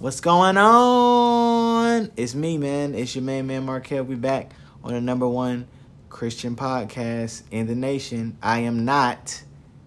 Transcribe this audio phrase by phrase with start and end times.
[0.00, 2.12] What's going on?
[2.16, 2.94] It's me, man.
[2.94, 4.04] It's your main man, Markel.
[4.04, 4.52] We back
[4.84, 5.66] on the number one
[6.08, 8.38] Christian podcast in the nation.
[8.40, 9.42] I am not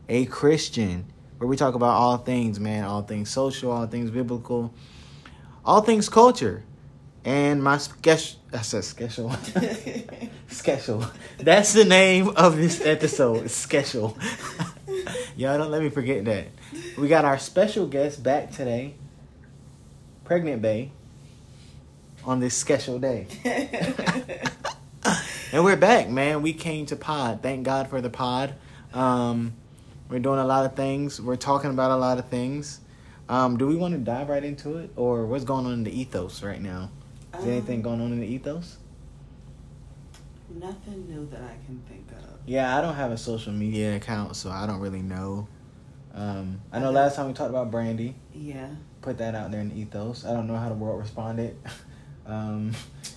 [0.09, 1.05] a Christian,
[1.37, 2.83] where we talk about all things, man.
[2.83, 4.73] All things social, all things biblical,
[5.63, 6.65] all things culture.
[7.23, 9.33] And my sketch, I said schedule.
[10.49, 11.05] schedule.
[11.39, 13.49] That's the name of this episode.
[13.49, 14.17] Schedule.
[15.37, 16.47] Y'all don't let me forget that.
[16.97, 18.95] We got our special guest back today,
[20.31, 20.89] Pregnant Bae,
[22.23, 23.27] on this special day.
[25.51, 26.41] and we're back, man.
[26.41, 27.43] We came to pod.
[27.43, 28.55] Thank God for the pod.
[28.93, 29.51] Um,
[30.07, 31.19] we're doing a lot of things.
[31.21, 32.79] We're talking about a lot of things.
[33.27, 35.91] Um, do we want to dive right into it, or what's going on in the
[35.91, 36.91] ethos right now?
[37.37, 38.77] Is there anything Um, going on in the ethos?
[40.49, 42.39] Nothing new that I can think of.
[42.45, 45.49] Yeah, I don't have a social media account, so I don't really know.
[46.13, 48.69] Um, I know last time we talked about Brandy, Yeah.
[49.01, 50.25] Put that out there in the ethos.
[50.25, 51.57] I don't know how the world responded.
[52.23, 52.71] Um,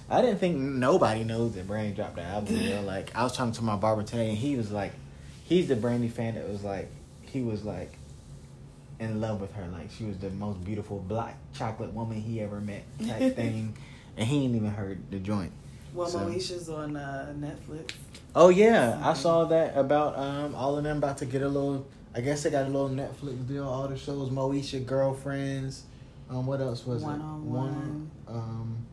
[0.08, 2.56] I didn't think nobody knows that Brandy dropped the album.
[2.56, 2.80] You know?
[2.82, 4.92] Like I was talking to my barber today, and he was like,
[5.44, 6.88] he's the Brandy fan that was like,
[7.20, 7.92] he was like
[8.98, 9.68] in love with her.
[9.68, 13.76] Like she was the most beautiful black chocolate woman he ever met type thing,
[14.16, 15.52] and he ain't even heard the joint.
[15.92, 17.92] Well, So- Moesha's on uh, Netflix.
[18.34, 21.86] Oh yeah, I saw that about um all of them about to get a little.
[22.14, 23.66] I guess they got a little Netflix deal.
[23.68, 25.84] All the shows, Moesha, girlfriends.
[26.30, 27.24] Um, what else was One it?
[27.24, 28.10] on One.
[28.28, 28.86] Um,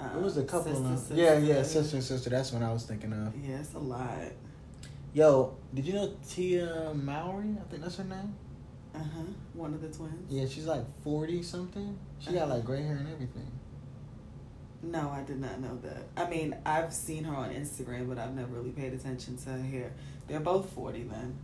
[0.00, 1.14] Uh, it was a couple Sister, of Sister.
[1.16, 2.30] yeah, yeah, sister, and sister.
[2.30, 3.34] That's what I was thinking of.
[3.44, 4.16] Yeah, it's a lot.
[5.12, 7.56] Yo, did you know Tia Mowry?
[7.60, 8.34] I think that's her name.
[8.94, 9.22] Uh huh.
[9.54, 10.30] One of the twins.
[10.30, 11.98] Yeah, she's like forty something.
[12.20, 12.54] She got Uh-huh.
[12.54, 13.50] like gray hair and everything.
[14.82, 16.06] No, I did not know that.
[16.16, 19.58] I mean, I've seen her on Instagram, but I've never really paid attention to her
[19.58, 19.92] hair.
[20.28, 21.34] They're both forty then.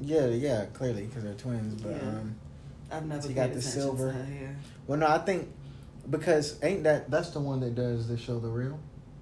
[0.00, 1.80] Yeah, yeah, clearly because they're twins.
[1.80, 2.08] But Yeah.
[2.08, 2.36] um,
[2.90, 4.12] I've never She got the silver.
[4.12, 4.56] to her hair.
[4.86, 5.48] well, no, I think
[6.10, 8.78] because ain't that that's the one that does the show The Real.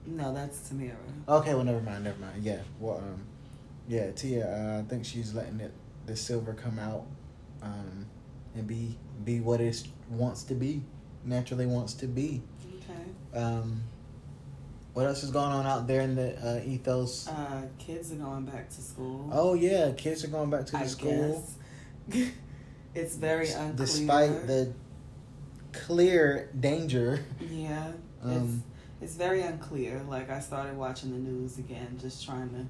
[0.07, 0.97] No, that's Tamera.
[1.29, 2.43] Okay, well, never mind, never mind.
[2.45, 3.23] Yeah, well, um,
[3.89, 5.73] yeah, Tia, uh, I think she's letting it
[6.07, 7.07] the silver come out,
[7.63, 8.07] um,
[8.55, 10.83] and be be what it wants to be,
[11.25, 12.43] naturally wants to be.
[12.83, 13.39] Okay.
[13.41, 13.81] Um,
[14.95, 17.29] what else is going on out there in the uh, ethos?
[17.29, 19.29] Uh, kids are going back to school.
[19.33, 21.47] Oh yeah, kids are going back to the I school,
[22.09, 22.29] guess.
[22.95, 23.75] it's very unclear.
[23.87, 24.73] despite the
[25.73, 27.25] clear danger.
[27.51, 28.63] yeah, Um,
[29.01, 30.03] it's it's very unclear.
[30.09, 32.67] Like I started watching the news again, just trying to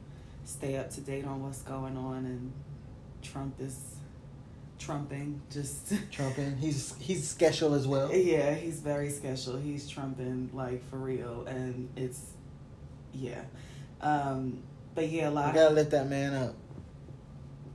[0.50, 2.52] stay up to date on what's going on, and
[3.22, 3.93] Trump is
[4.78, 5.40] trumping.
[5.50, 8.14] Just Trumping, he's he's special as well.
[8.14, 9.56] yeah, he's very special.
[9.56, 12.20] He's trumping like for real, and it's
[13.12, 13.42] yeah.
[14.00, 14.62] Um,
[14.94, 15.54] but yeah, a lot.
[15.54, 16.54] gotta let that man up.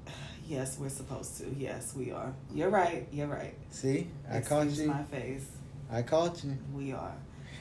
[0.47, 1.45] Yes, we're supposed to.
[1.57, 2.33] Yes, we are.
[2.53, 3.07] You're right.
[3.11, 3.53] You're right.
[3.69, 4.87] See, I caught Excuse you.
[4.87, 5.45] my face.
[5.91, 6.57] I caught you.
[6.73, 7.13] We are.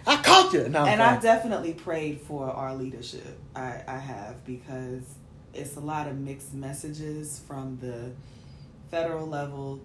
[0.06, 0.68] I caught you.
[0.70, 1.02] No, and.
[1.02, 3.38] I've definitely prayed for our leadership.
[3.54, 5.02] I, I have because
[5.52, 8.10] it's a lot of mixed messages from the
[8.90, 9.80] federal level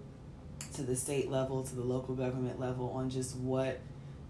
[0.73, 3.79] to the state level to the local government level on just what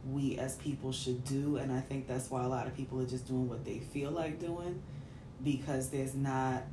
[0.10, 1.58] we as people should do.
[1.58, 4.12] And I think that's why a lot of people are just doing what they feel
[4.12, 4.82] like doing
[5.44, 6.64] because there's not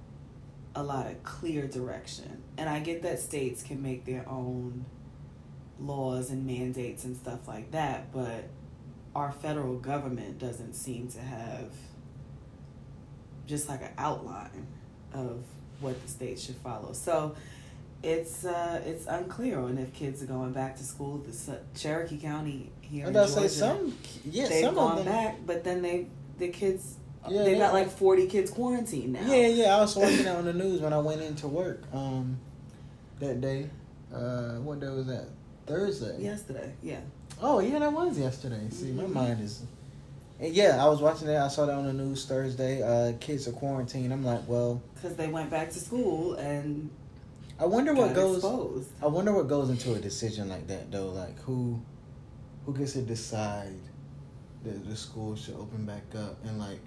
[0.75, 2.43] a lot of clear direction.
[2.57, 4.85] And I get that states can make their own
[5.79, 8.49] laws and mandates and stuff like that, but
[9.15, 11.73] our federal government doesn't seem to have
[13.47, 14.67] just like an outline
[15.13, 15.43] of
[15.81, 16.93] what the states should follow.
[16.93, 17.35] So
[18.03, 21.19] it's uh, it's unclear on if kids are going back to school.
[21.19, 23.97] The Su- Cherokee County here in Georgia, say some.
[24.25, 25.13] Yeah, they've some gone of them.
[25.13, 26.07] back, but then they
[26.39, 26.97] the kids
[27.29, 29.27] Yeah, they've got like forty kids quarantined now.
[29.27, 29.77] Yeah, yeah.
[29.77, 32.39] I was watching that on the news when I went into work um,
[33.19, 33.69] that day.
[34.15, 35.27] Uh, what day was that?
[35.67, 36.21] Thursday.
[36.23, 37.01] Yesterday, yeah.
[37.41, 38.67] Oh yeah, that was yesterday.
[38.71, 39.13] See, my Mhm.
[39.13, 39.63] mind is.
[40.41, 41.37] And yeah, I was watching that.
[41.43, 42.83] I saw that on the news Thursday.
[42.83, 44.11] Uh, kids are quarantined.
[44.11, 46.89] I'm like, well, Because they went back to school and
[47.61, 48.39] I wonder what goes.
[48.39, 48.89] exposed.
[49.03, 51.11] I wonder what goes into a decision like that though.
[51.11, 51.81] Like who,
[52.65, 53.79] who gets to decide
[54.65, 56.81] that the school should open back up and like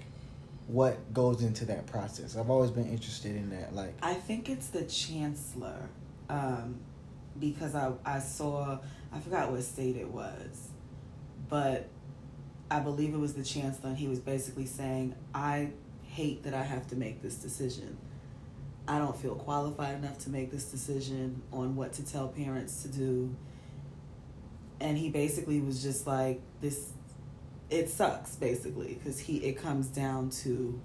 [0.67, 2.35] what goes into that process.
[2.35, 3.75] I've always been interested in that.
[3.75, 5.89] Like I think it's the chancellor,
[6.29, 6.79] um,
[7.39, 8.79] because I I saw
[9.11, 10.69] I forgot what state it was,
[11.49, 11.87] but
[12.71, 15.69] I believe it was the chancellor, and he was basically saying, "I
[16.01, 17.97] hate that I have to make this decision.
[18.87, 22.87] I don't feel qualified enough to make this decision on what to tell parents to
[22.89, 23.35] do."
[24.79, 26.91] And he basically was just like, "This,
[27.69, 30.79] it sucks," basically, because he it comes down to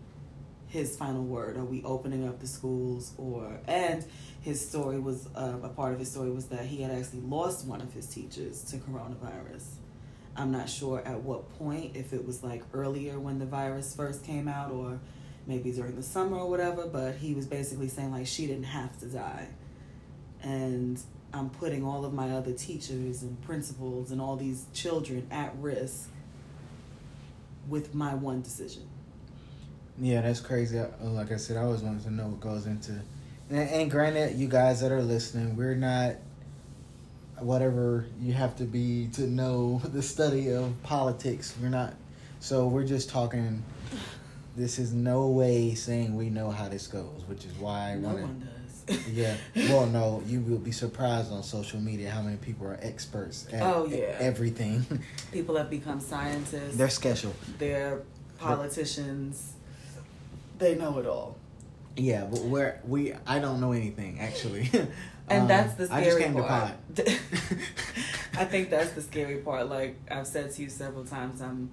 [0.69, 1.57] his final word?
[1.57, 4.05] Are we opening up the schools or and
[4.41, 7.67] his story was uh, a part of his story was that he had actually lost
[7.67, 9.65] one of his teachers to coronavirus.
[10.37, 14.25] I'm not sure at what point, if it was like earlier when the virus first
[14.25, 15.01] came out or
[15.49, 18.97] maybe during the summer or whatever, but he was basically saying like she didn't have
[19.01, 19.49] to die.
[20.43, 21.01] And
[21.33, 26.11] I'm putting all of my other teachers and principals and all these children at risk
[27.69, 28.89] with my one decision.
[30.01, 30.79] Yeah, that's crazy.
[30.79, 32.93] Uh, like I said, I always wanted to know what goes into.
[33.51, 36.17] And, and granted, you guys that are listening, we're not
[37.39, 41.55] whatever you have to be to know the study of politics.
[41.61, 41.95] We're not.
[42.41, 43.63] So we're just talking.
[44.59, 48.09] This is no way saying we know how this goes, which is why I no
[48.09, 48.41] want one
[48.89, 48.99] does.
[49.13, 49.37] Yeah.
[49.55, 53.63] Well, no, you will be surprised on social media how many people are experts at
[53.63, 54.17] Oh, yeah.
[54.19, 54.85] everything.
[55.33, 56.77] People have become scientists.
[56.77, 57.35] They're special.
[57.59, 58.03] They're
[58.39, 59.53] politicians.
[60.59, 61.37] They know it all.
[61.97, 64.71] Yeah, but where we I don't know anything actually.
[65.31, 66.97] And Um, that's the scary I just came part.
[66.97, 67.19] to pod.
[68.39, 69.69] I think that's the scary part.
[69.69, 71.71] Like I've said to you several times, I'm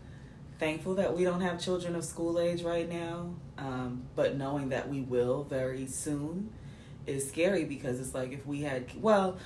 [0.60, 3.36] thankful that we don't have children of school age right now.
[3.58, 6.52] Um, but knowing that we will very soon
[7.06, 9.38] is scary because it's like if we had, well,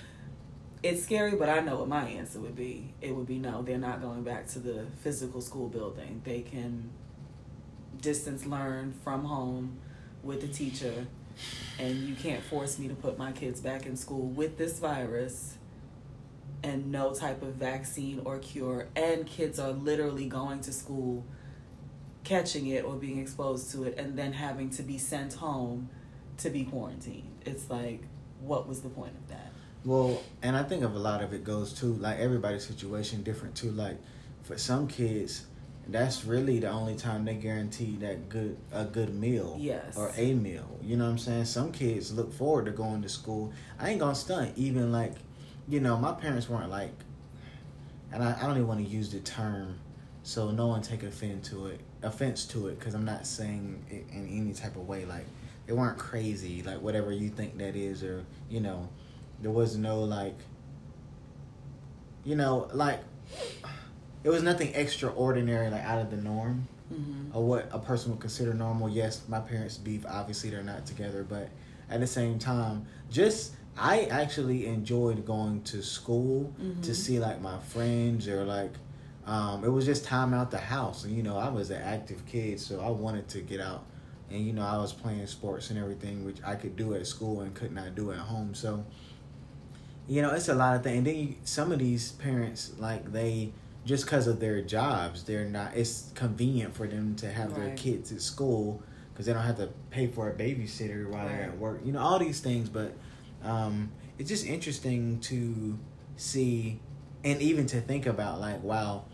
[0.82, 2.94] it's scary, but I know what my answer would be.
[3.02, 6.22] It would be no, they're not going back to the physical school building.
[6.24, 6.90] They can
[8.02, 9.78] distance learn from home
[10.24, 11.08] with the teacher
[11.80, 15.58] and you can't force me to put my kids back in school with this virus
[16.64, 21.26] and no type of vaccine or cure and kids are literally going to school
[22.24, 25.90] catching it or being exposed to it and then having to be sent home
[26.38, 28.02] to be quarantined it's like
[28.42, 29.52] what was the point of that
[29.86, 33.56] Well, and I think of a lot of it goes to like everybody's situation different
[33.56, 33.72] too.
[33.72, 33.98] Like
[34.44, 35.46] for some kids,
[35.88, 39.56] that's really the only time they guarantee that good a good meal.
[39.60, 39.98] Yes.
[39.98, 40.80] Or a meal.
[40.84, 41.46] You know what I'm saying?
[41.46, 43.54] Some kids look forward to going to school.
[43.80, 44.52] I ain't gonna stunt.
[44.58, 45.14] Even like,
[45.70, 46.94] you know, my parents weren't like,
[48.12, 49.80] and I, I don't even want to use the term,
[50.24, 51.80] so no one take offense to it.
[52.02, 55.06] Offense to it, because I'm not saying it in any type of way.
[55.06, 55.26] Like
[55.68, 58.90] they weren't crazy, like whatever you think that is, or you know,
[59.42, 60.38] there was no like,
[62.24, 63.02] you know, like
[64.24, 67.38] it was nothing extraordinary, like out of the norm mm-hmm.
[67.38, 68.90] or what a person would consider normal.
[68.90, 70.06] Yes, my parents beef.
[70.08, 71.50] Obviously, they're not together, but
[71.90, 76.82] at the same time, just I actually enjoyed going to school Mhm.
[76.84, 78.74] to see like my friends or like
[79.26, 81.04] um, it was just time out the house.
[81.06, 83.84] And you know, I was an active kid, so I wanted to get out.
[84.32, 87.42] And you know, I was playing sports and everything, which I could do at school
[87.42, 88.56] and could not do at home.
[88.56, 88.86] So,
[90.08, 90.98] you know, it's a lot of things.
[91.00, 93.52] And then you, some of these parents, like they,
[93.86, 95.76] just because of their jobs, they're not.
[95.76, 98.82] It's convenient for them to have their kids at school
[99.14, 101.82] because they don't have to pay for a babysitter while they're at work.
[101.86, 102.68] You know, all these things.
[102.70, 102.94] But
[103.44, 105.78] um, it's just interesting to
[106.18, 106.80] see,
[107.24, 109.06] and even to think about, like, wow,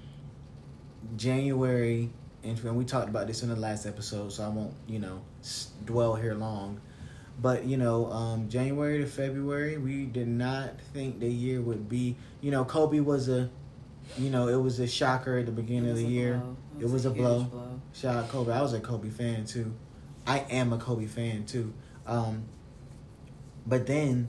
[1.16, 2.10] January.
[2.44, 5.22] And we talked about this in the last episode, so I won't, you know,
[5.86, 6.80] dwell here long.
[7.42, 12.16] But you know, um, January to February, we did not think the year would be.
[12.42, 13.50] You know, Kobe was a,
[14.18, 16.38] you know, it was a shocker at the beginning of the year.
[16.38, 16.57] blow.
[16.80, 17.80] It was a huge blow.
[17.94, 18.51] Shout out Kobe.
[18.51, 19.74] I was a Kobe fan too.
[20.27, 21.74] I am a Kobe fan too.
[22.06, 22.45] Um,
[23.66, 24.28] but then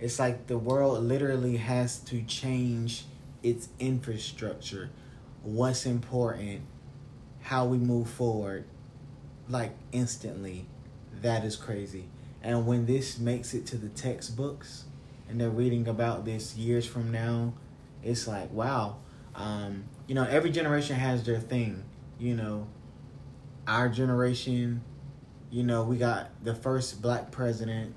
[0.00, 3.04] it's like the world literally has to change
[3.42, 4.90] its infrastructure.
[5.42, 6.62] What's important,
[7.42, 8.64] how we move forward,
[9.48, 10.66] like instantly.
[11.22, 12.04] That is crazy.
[12.42, 14.84] And when this makes it to the textbooks
[15.28, 17.54] and they're reading about this years from now,
[18.02, 18.96] it's like, wow.
[19.34, 21.84] Um, you know, every generation has their thing.
[22.18, 22.68] You know,
[23.66, 24.82] our generation,
[25.50, 27.94] you know, we got the first black president.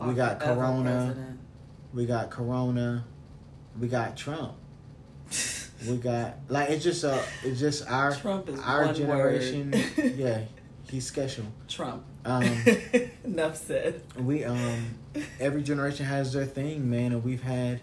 [0.00, 1.36] We got Corona.
[1.92, 3.04] We got Corona.
[3.78, 4.54] We got Trump.
[5.86, 9.74] We got like it's just a it's just our Trump is our generation.
[10.16, 10.40] yeah,
[10.90, 11.44] he's special.
[11.68, 12.02] Trump.
[12.24, 12.44] Um,
[13.24, 14.00] Enough said.
[14.18, 14.94] we um
[15.38, 17.82] every generation has their thing, man, and we've had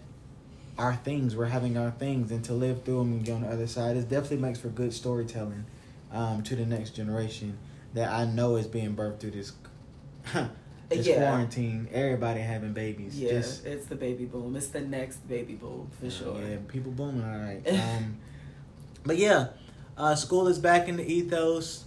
[0.76, 1.36] our things.
[1.36, 3.96] We're having our things, and to live through them and get on the other side,
[3.96, 5.64] it definitely makes for good storytelling
[6.12, 7.56] um, to the next generation
[7.94, 9.52] that I know is being birthed through this
[10.96, 11.16] this Yeah.
[11.16, 11.88] quarantine.
[11.92, 13.18] Everybody having babies.
[13.18, 14.56] Yeah, Just it's the baby boom.
[14.56, 16.40] It's the next baby boom for sure.
[16.40, 17.22] Yeah, people booming.
[17.22, 17.62] All right.
[17.98, 18.16] Um,
[19.04, 19.48] but yeah,
[19.96, 21.84] uh, school is back in the ethos.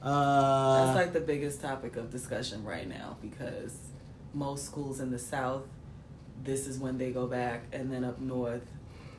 [0.00, 3.76] Uh, That's like the biggest topic of discussion right now because
[4.34, 5.62] most schools in the South,
[6.42, 8.66] this is when they go back, and then up north,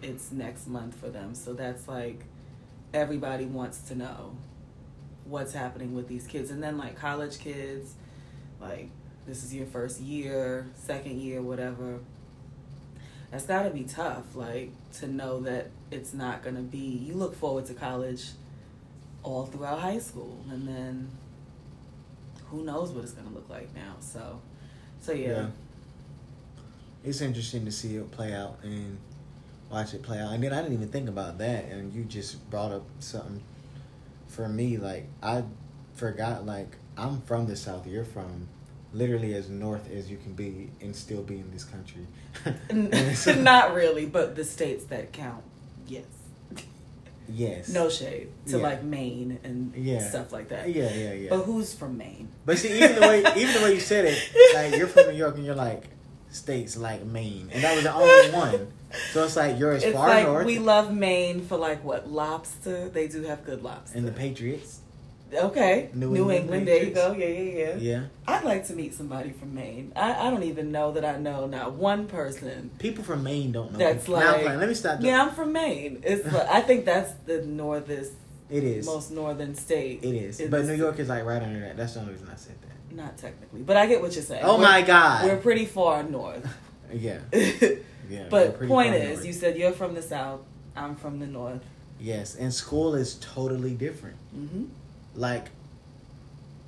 [0.01, 1.35] it's next month for them.
[1.35, 2.25] So that's like
[2.93, 4.35] everybody wants to know
[5.25, 7.93] what's happening with these kids, and then like college kids,
[8.59, 8.89] like
[9.25, 12.00] this is your first year, second year, whatever.
[13.32, 16.77] That's got to be tough, like to know that it's not gonna be.
[16.77, 18.32] You look forward to college
[19.24, 21.10] all throughout high school, and then
[22.46, 23.96] who knows what it's gonna look like now.
[24.00, 24.39] So,
[25.01, 25.27] so yeah.
[25.27, 25.48] yeah.
[27.03, 28.98] It's interesting to see it play out and
[29.70, 30.32] watch it play out.
[30.32, 33.42] And then I didn't even think about that, and you just brought up something
[34.27, 34.77] for me.
[34.77, 35.44] Like I
[35.96, 37.88] forgot, like I'm from the South.
[37.88, 38.48] You're from
[38.93, 42.05] literally as north as you can be and still be in this country.
[43.41, 45.43] Not really, but the states that count,
[45.88, 46.05] yes.
[47.29, 47.69] Yes.
[47.69, 48.63] No shade to yeah.
[48.63, 50.07] like Maine and yeah.
[50.07, 50.69] stuff like that.
[50.69, 51.29] Yeah, yeah, yeah.
[51.29, 52.27] But who's from Maine?
[52.45, 54.19] But see, even the way even the way you said it,
[54.53, 55.85] like you're from New York and you're like
[56.29, 58.73] states like Maine, and that was the only one.
[59.12, 60.45] So it's like you're as it's far like north.
[60.45, 62.89] We love Maine for like what lobster.
[62.89, 63.97] They do have good lobster.
[63.97, 64.81] And the Patriots.
[65.35, 65.89] Okay.
[65.93, 66.39] New, New England.
[66.39, 67.13] England there you go.
[67.13, 67.75] Yeah, yeah, yeah.
[67.77, 68.03] Yeah.
[68.27, 69.93] I'd like to meet somebody from Maine.
[69.95, 72.71] I, I don't even know that I know not one person.
[72.79, 73.79] People from Maine don't know.
[73.79, 74.15] That's people.
[74.15, 74.45] like.
[74.45, 74.99] Let me stop.
[75.01, 76.01] Yeah, I'm from Maine.
[76.03, 76.25] It's.
[76.31, 78.13] like, I think that's the northest.
[78.49, 80.03] It is most northern state.
[80.03, 81.75] It is, but New York is like right under that.
[81.75, 82.95] That's the only reason I said that.
[82.95, 84.43] Not technically, but I get what you're saying.
[84.43, 86.45] Oh we're, my god, we're pretty far north.
[86.93, 87.19] yeah.
[87.33, 88.27] yeah.
[88.29, 89.25] But point is, north.
[89.25, 90.41] you said you're from the south.
[90.75, 91.63] I'm from the north.
[91.99, 94.17] Yes, and school is totally different.
[94.35, 94.65] Mm-hmm.
[95.15, 95.50] Like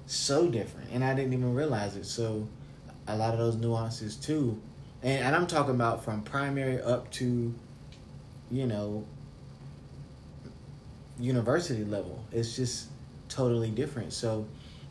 [0.06, 2.06] so different, and I didn't even realize it.
[2.06, 2.48] So,
[3.08, 4.62] a lot of those nuances too,
[5.02, 7.54] and and I'm talking about from primary up to,
[8.52, 9.06] you know,
[11.20, 12.24] university level.
[12.32, 12.88] It's just
[13.30, 14.14] totally different.
[14.14, 14.48] So,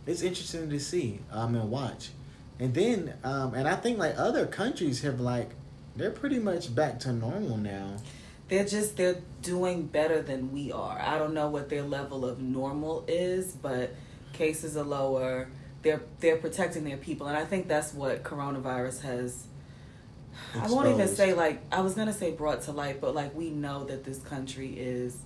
[0.07, 2.11] it's interesting to see um and watch,
[2.59, 5.51] and then um and I think like other countries have like
[5.97, 7.97] they're pretty much back to normal now
[8.49, 10.99] they're just they're doing better than we are.
[11.01, 13.95] I don't know what their level of normal is, but
[14.33, 15.49] cases are lower.
[15.83, 19.47] They're they're protecting their people, and I think that's what coronavirus has.
[20.53, 20.73] Exposed.
[20.73, 23.51] I won't even say like I was gonna say brought to light, but like we
[23.51, 25.17] know that this country is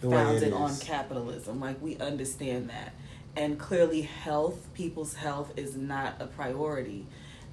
[0.00, 1.60] founded on capitalism.
[1.60, 2.94] Like we understand that,
[3.36, 7.06] and clearly health, people's health, is not a priority,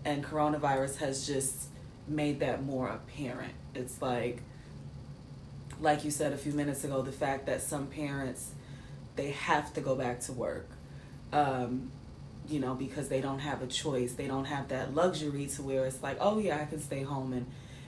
[0.05, 1.67] and coronavirus has just
[2.07, 3.53] made that more apparent.
[3.75, 4.41] It's like,
[5.79, 8.51] like you said a few minutes ago, the fact that some parents
[9.15, 10.69] they have to go back to work.
[11.33, 11.91] Um,
[12.47, 14.13] you know, because they don't have a choice.
[14.13, 17.33] They don't have that luxury to where it's like, oh yeah, I can stay home
[17.33, 17.45] and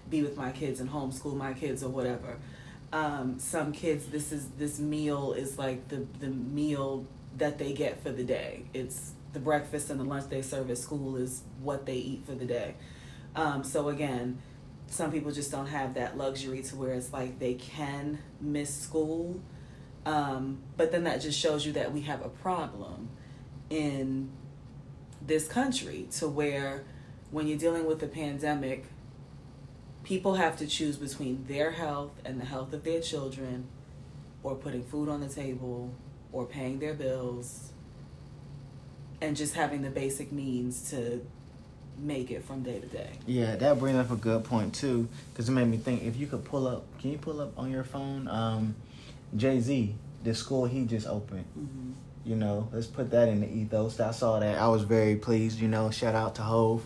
[0.10, 2.38] be with my kids and homeschool my kids or whatever.
[2.94, 7.08] Um, some kids, this is this meal is like the the meal
[7.38, 8.66] that they get for the day.
[8.74, 12.36] It's the breakfast and the lunch they serve at school is what they eat for
[12.36, 12.76] the day.
[13.36, 14.40] Um, so again,
[14.92, 19.40] some people just don't have that luxury to where it's like they can miss school.
[20.06, 23.08] Um, but then that just shows you that we have a problem
[23.70, 24.30] in
[25.26, 26.84] this country to where
[27.30, 28.86] when you're dealing with a pandemic,
[30.04, 33.68] people have to choose between their health and the health of their children,
[34.44, 35.94] or putting food on the table,
[36.34, 37.72] or paying their bills,
[39.22, 41.26] and just having the basic means to
[42.02, 43.10] make it from day to day.
[43.28, 46.04] Yeah, that brings up a good point too, because it made me think.
[46.04, 48.28] If you could pull up, can you pull up on your phone?
[48.28, 48.76] Um,
[49.36, 51.46] Jay Z, the school he just opened.
[51.58, 51.92] Mm-hmm.
[52.24, 54.00] You know, let's put that in the ethos.
[54.00, 54.58] I saw that.
[54.58, 55.60] I was very pleased.
[55.60, 56.84] You know, shout out to Hov.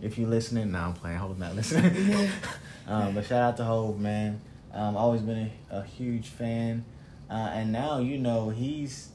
[0.00, 1.18] If you're listening, no, I'm playing.
[1.18, 2.30] Hov not listening.
[2.86, 4.40] um, but shout out to Hov, man.
[4.72, 6.84] Um, always been a, a huge fan,
[7.30, 9.08] uh, and now you know he's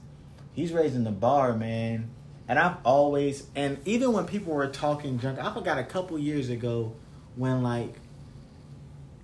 [0.53, 2.10] he's raising the bar, man.
[2.51, 6.50] And I've always, and even when people were talking junk, I forgot a couple years
[6.50, 6.91] ago
[7.38, 7.96] when like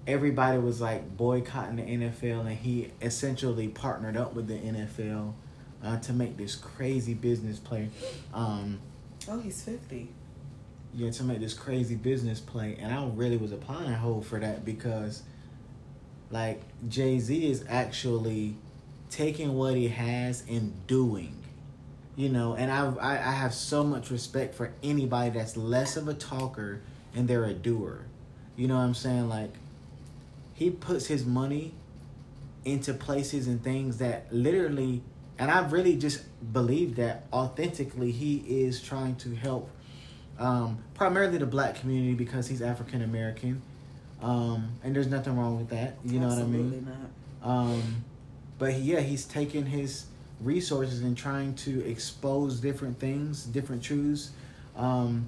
[0.08, 5.34] everybody was like boycotting the NFL, and he essentially partnered up with the NFL
[5.84, 7.90] uh, to make this crazy business play.
[8.34, 8.80] Um,
[9.28, 10.08] oh, he's fifty.
[10.96, 14.64] Yeah, to make this crazy business play, and I really was applying hold for that
[14.64, 15.24] because,
[16.32, 18.56] like, Jay Z is actually
[19.10, 21.37] taking what he has and doing.
[22.18, 26.10] You know, and I, I I have so much respect for anybody that's less of
[26.10, 26.82] a talker
[27.16, 28.02] and they're a doer.
[28.58, 29.30] You know what I'm saying?
[29.30, 29.52] Like,
[30.54, 31.74] he puts his money
[32.66, 35.04] into places and things that literally
[35.40, 39.70] and I really just believe that authentically he is trying to help
[40.40, 43.62] um, primarily the black community because he's African American.
[44.22, 45.98] Um, and there's nothing wrong with that.
[46.04, 46.98] You know Absolutely what I mean?
[47.44, 47.50] Not.
[47.50, 48.06] Um,
[48.58, 50.06] but he, yeah, he's taking his
[50.42, 54.32] resources and trying to expose different things, different truths,
[54.76, 55.28] um,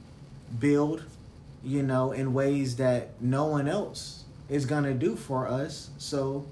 [0.60, 1.04] build,
[1.64, 5.90] you know, in ways that no one else is gonna do for us.
[5.98, 6.46] So,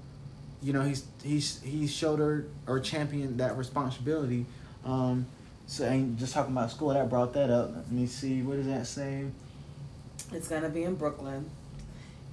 [0.62, 4.46] you know, he's he's he's shouldered or championed that responsibility
[4.84, 5.26] Um,
[5.66, 7.74] so and just talking about school, that brought that up.
[7.74, 8.42] Let me see.
[8.42, 9.26] What does that say?
[10.32, 11.48] It's gonna be in Brooklyn,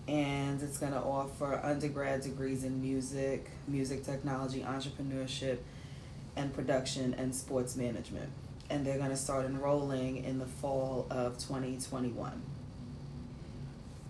[0.07, 5.57] and it's gonna offer undergrad degrees in music, music technology, entrepreneurship,
[6.35, 8.29] and production and sports management.
[8.69, 12.41] And they're gonna start enrolling in the fall of 2021.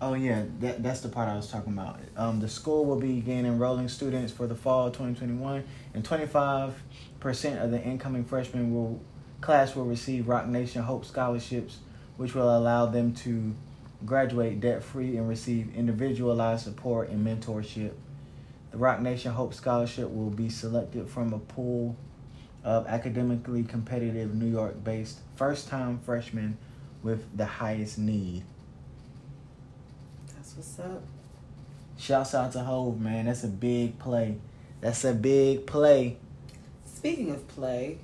[0.00, 1.98] Oh yeah, that that's the part I was talking about.
[2.16, 5.64] Um, the school will begin enrolling students for the fall of 2021,
[5.94, 6.82] and 25
[7.18, 9.00] percent of the incoming freshmen will
[9.40, 11.78] class will receive Roc Nation Hope scholarships,
[12.16, 13.54] which will allow them to
[14.04, 17.92] graduate debt free and receive individualized support and mentorship.
[18.72, 21.96] The Roc Nation Hope Scholarship will be selected from a pool
[22.66, 26.58] of academically competitive New York based first time freshmen
[27.00, 28.42] with the highest need.
[30.34, 31.02] That's what's up.
[31.96, 33.26] Shouts out to Hov, man.
[33.26, 34.38] That's a big play.
[34.80, 36.16] That's a big play.
[36.84, 37.98] Speaking of play,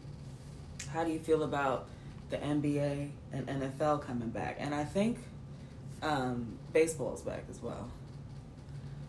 [0.93, 1.87] how do you feel about
[2.31, 4.59] the NBA and NFL coming back?
[4.61, 5.19] And I think
[6.03, 7.91] um, baseball's back as well.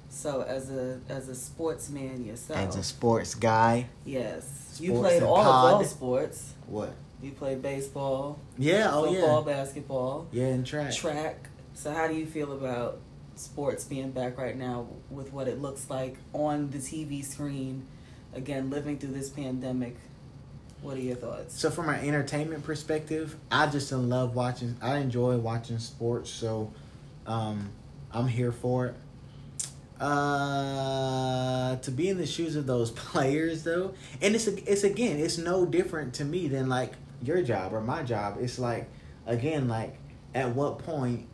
[0.09, 3.87] So as a as a sportsman yourself, As a sports guy.
[4.05, 5.73] yes, you played all pod.
[5.73, 6.53] of those sports.
[6.67, 6.93] What?
[7.21, 9.53] You played baseball, Yeah, oh football, yeah.
[9.55, 10.93] basketball, Yeah, and track.
[10.93, 11.49] track.
[11.73, 12.99] So how do you feel about
[13.35, 17.85] sports being back right now with what it looks like on the TV screen?
[18.33, 19.95] Again, living through this pandemic.
[20.81, 21.57] What are your thoughts?
[21.57, 26.73] So from an entertainment perspective, I just love watching I enjoy watching sports, so
[27.25, 27.69] um
[28.11, 28.95] I'm here for it.
[30.03, 35.37] Uh to be in the shoes of those players though, and it's it's again, it's
[35.37, 38.37] no different to me than like your job or my job.
[38.39, 38.89] It's like
[39.25, 39.97] again like
[40.33, 41.27] at what point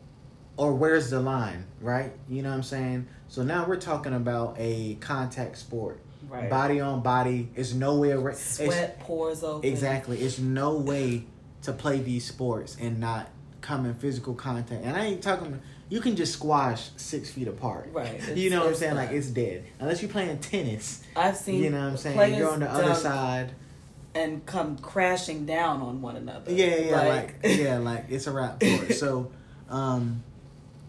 [0.56, 2.12] or where's the line, right?
[2.28, 3.06] You know what I'm saying?
[3.28, 6.00] So now we're talking about a contact sport.
[6.28, 6.50] Right.
[6.50, 7.48] Body on body.
[7.56, 8.36] It's no way around.
[8.36, 9.68] Sweat pours open.
[9.68, 10.20] Exactly.
[10.20, 11.24] It's no way
[11.62, 13.30] to play these sports and not
[13.62, 14.84] come in physical contact.
[14.84, 15.60] And I ain't talking.
[15.90, 17.90] You can just squash six feet apart.
[17.92, 18.20] Right.
[18.36, 18.94] you know what I'm saying?
[18.96, 19.64] Like it's dead.
[19.80, 21.02] Unless you're playing tennis.
[21.14, 22.34] I've seen You know what I'm saying?
[22.38, 23.52] You're on the other side.
[24.14, 26.52] and come crashing down on one another.
[26.52, 28.94] Yeah, yeah, like, yeah, like it's a wrap for it.
[28.94, 29.30] So,
[29.68, 30.22] um,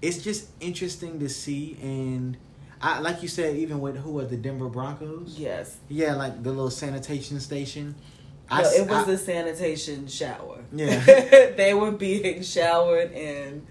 [0.02, 2.38] it's just interesting to see, and
[2.82, 5.36] I like you said, even with who are the Denver Broncos?
[5.38, 5.78] yes.
[5.90, 7.96] Yeah, like the little sanitation station.
[8.52, 10.60] No, s- it was I- a sanitation shower.
[10.74, 11.00] Yeah.
[11.58, 13.66] they were being showered in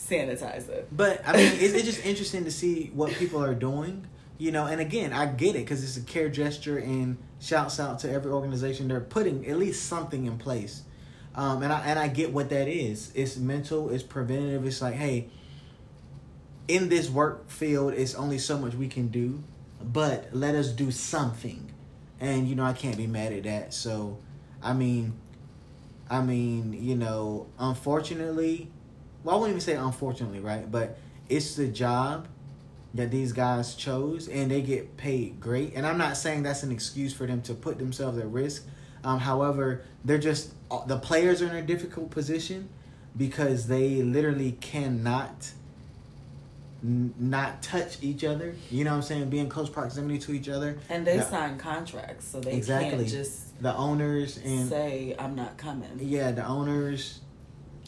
[0.00, 0.84] sanitizer.
[0.90, 4.06] But I mean, it's, it's just interesting to see what people are doing,
[4.38, 4.66] you know.
[4.66, 8.30] And again, I get it because it's a care gesture, and shouts out to every
[8.32, 10.82] organization they're putting at least something in place.
[11.34, 13.12] Um, and I and I get what that is.
[13.14, 13.90] It's mental.
[13.90, 14.66] It's preventative.
[14.66, 15.28] It's like, hey,
[16.66, 19.42] in this work field, it's only so much we can do,
[19.82, 21.72] but let us do something.
[22.18, 23.74] And you know, I can't be mad at that.
[23.74, 24.18] So,
[24.62, 25.14] I mean,
[26.10, 28.68] I mean, you know, unfortunately,
[29.24, 30.70] well, I wouldn't even say unfortunately, right?
[30.70, 32.26] But it's the job
[32.94, 35.74] that these guys chose, and they get paid great.
[35.74, 38.66] And I'm not saying that's an excuse for them to put themselves at risk.
[39.04, 40.52] Um, however, they're just
[40.86, 42.68] the players are in a difficult position
[43.16, 45.50] because they literally cannot
[46.82, 48.54] n- not touch each other.
[48.70, 49.30] You know what I'm saying?
[49.30, 50.78] Be in close proximity to each other.
[50.88, 52.90] And they sign contracts, so they Exactly.
[52.98, 55.90] can't just The owners and say, I'm not coming.
[56.00, 57.20] yeah, the owners,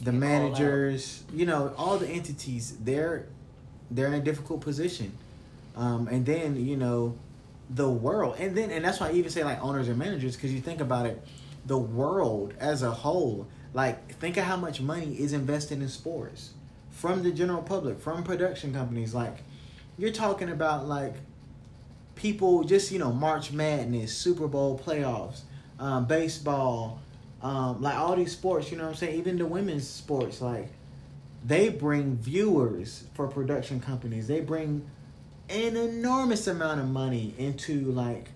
[0.02, 3.26] the managers, you know, all the entities, they're
[3.90, 5.12] they're in a difficult position.
[5.76, 7.16] Um, and then, you know,
[7.70, 10.52] the world and then and that's why I even say like owners and managers, because
[10.52, 11.24] you think about it,
[11.66, 16.50] the world as a whole, like think of how much money is invested in sports
[16.90, 19.14] from the general public, from production companies.
[19.14, 19.38] Like
[19.96, 21.14] you're talking about like
[22.16, 25.42] people just, you know, March Madness, Super Bowl playoffs,
[25.78, 27.00] um, baseball,
[27.42, 29.18] um, like all these sports, you know what I'm saying?
[29.18, 30.68] Even the women's sports, like
[31.44, 34.28] they bring viewers for production companies.
[34.28, 34.88] They bring
[35.48, 38.31] an enormous amount of money into like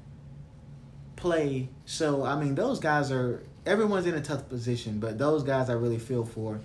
[1.14, 1.69] play.
[1.85, 5.75] So I mean, those guys are everyone's in a tough position, but those guys I
[5.75, 6.61] really feel for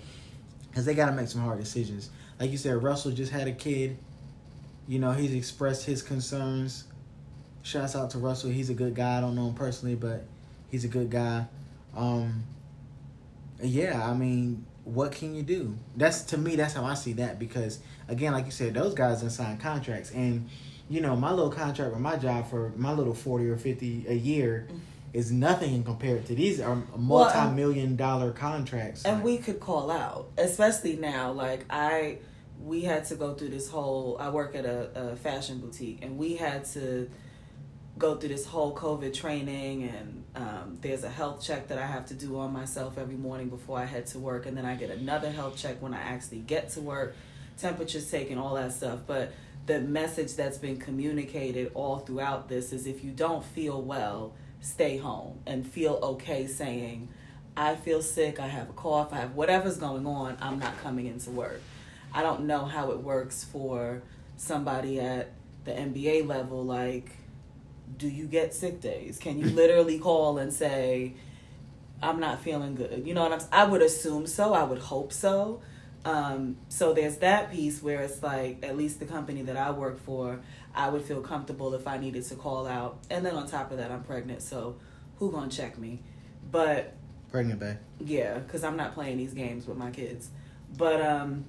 [0.69, 2.09] because they got to make some hard decisions.
[2.39, 3.97] Like you said, Russell just had a kid.
[4.87, 6.85] You know, he's expressed his concerns.
[7.61, 8.49] Shouts out to Russell.
[8.49, 9.19] He's a good guy.
[9.19, 10.25] I don't know him personally, but
[10.69, 11.45] he's a good guy.
[11.95, 12.43] Um,
[13.61, 15.77] yeah, I mean, what can you do?
[15.95, 16.55] That's to me.
[16.55, 20.11] That's how I see that because again, like you said, those guys done signed contracts,
[20.11, 20.49] and
[20.89, 24.13] you know, my little contract with my job for my little forty or fifty a
[24.13, 24.67] year
[25.13, 29.03] is nothing in compared to these are multi-million dollar contracts.
[29.03, 31.31] And Like, we could call out, especially now.
[31.33, 32.19] Like I,
[32.61, 34.17] we had to go through this whole.
[34.19, 37.09] I work at a, a fashion boutique, and we had to
[38.01, 42.07] go through this whole COVID training, and um, there's a health check that I have
[42.07, 44.89] to do on myself every morning before I head to work, and then I get
[44.89, 47.15] another health check when I actually get to work,
[47.59, 49.01] temperatures taken, all that stuff.
[49.05, 49.33] But
[49.67, 54.97] the message that's been communicated all throughout this is if you don't feel well, stay
[54.97, 57.07] home and feel okay saying,
[57.55, 61.05] I feel sick, I have a cough, I have whatever's going on, I'm not coming
[61.05, 61.61] into work.
[62.11, 64.01] I don't know how it works for
[64.37, 65.33] somebody at
[65.65, 67.11] the NBA level, like,
[67.97, 69.17] do you get sick days?
[69.17, 71.13] Can you literally call and say,
[72.01, 73.05] I'm not feeling good?
[73.05, 75.61] You know what I'm I would assume so, I would hope so.
[76.03, 80.03] Um, so there's that piece where it's like, at least the company that I work
[80.03, 80.39] for,
[80.73, 82.99] I would feel comfortable if I needed to call out.
[83.09, 84.77] And then on top of that, I'm pregnant, so
[85.17, 86.01] who gonna check me?
[86.49, 86.95] But
[87.29, 87.77] pregnant, babe.
[87.99, 90.29] Yeah, because I'm not playing these games with my kids.
[90.75, 91.45] But um,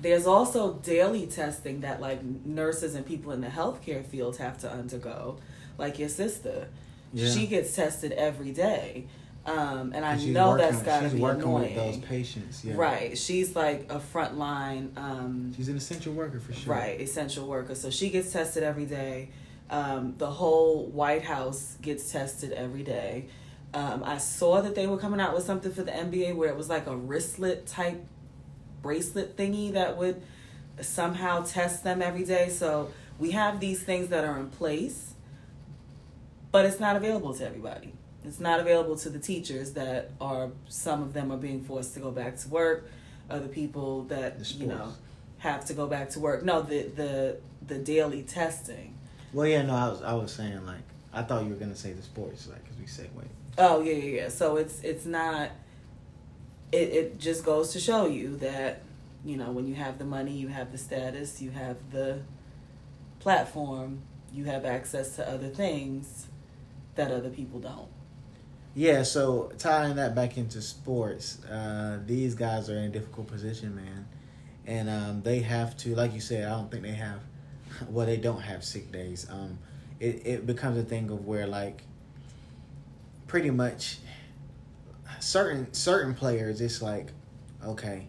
[0.00, 4.70] there's also daily testing that like nurses and people in the healthcare field have to
[4.70, 5.38] undergo.
[5.76, 6.68] Like your sister,
[7.12, 7.30] yeah.
[7.30, 9.06] she gets tested every day.
[9.46, 11.74] Um, and I know working, that's got to be working annoying.
[11.74, 12.74] with those patients, yeah.
[12.76, 13.16] Right.
[13.16, 14.96] She's like a frontline.
[14.98, 16.74] Um, she's an essential worker for sure.
[16.74, 17.74] Right, essential worker.
[17.74, 19.30] So she gets tested every day.
[19.70, 23.28] Um, the whole White House gets tested every day.
[23.72, 26.56] Um, I saw that they were coming out with something for the NBA where it
[26.56, 28.04] was like a wristlet type
[28.82, 30.22] bracelet thingy that would
[30.80, 32.48] somehow test them every day.
[32.48, 35.14] So we have these things that are in place,
[36.52, 37.92] but it's not available to everybody.
[38.24, 42.00] It's not available to the teachers that are some of them are being forced to
[42.00, 42.90] go back to work.
[43.30, 44.92] Other people that you know
[45.38, 46.44] have to go back to work.
[46.44, 47.36] No, the the
[47.66, 48.94] the daily testing.
[49.32, 51.92] Well, yeah, no, I was I was saying like I thought you were gonna say
[51.92, 53.24] the sports like because we segue.
[53.56, 54.28] Oh yeah, yeah, yeah.
[54.28, 55.50] So it's it's not.
[56.72, 58.82] It it just goes to show you that
[59.24, 62.20] you know when you have the money, you have the status, you have the
[63.20, 64.00] platform,
[64.32, 66.28] you have access to other things
[66.94, 67.88] that other people don't.
[68.74, 73.74] Yeah, so tying that back into sports, uh, these guys are in a difficult position,
[73.74, 74.06] man,
[74.66, 77.20] and um, they have to, like you said, I don't think they have,
[77.88, 79.26] well, they don't have sick days.
[79.30, 79.58] Um,
[79.98, 81.82] it it becomes a thing of where like,
[83.26, 83.98] pretty much,
[85.20, 87.12] certain certain players, it's like,
[87.64, 88.08] okay,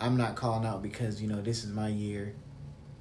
[0.00, 2.34] I'm not calling out because you know this is my year.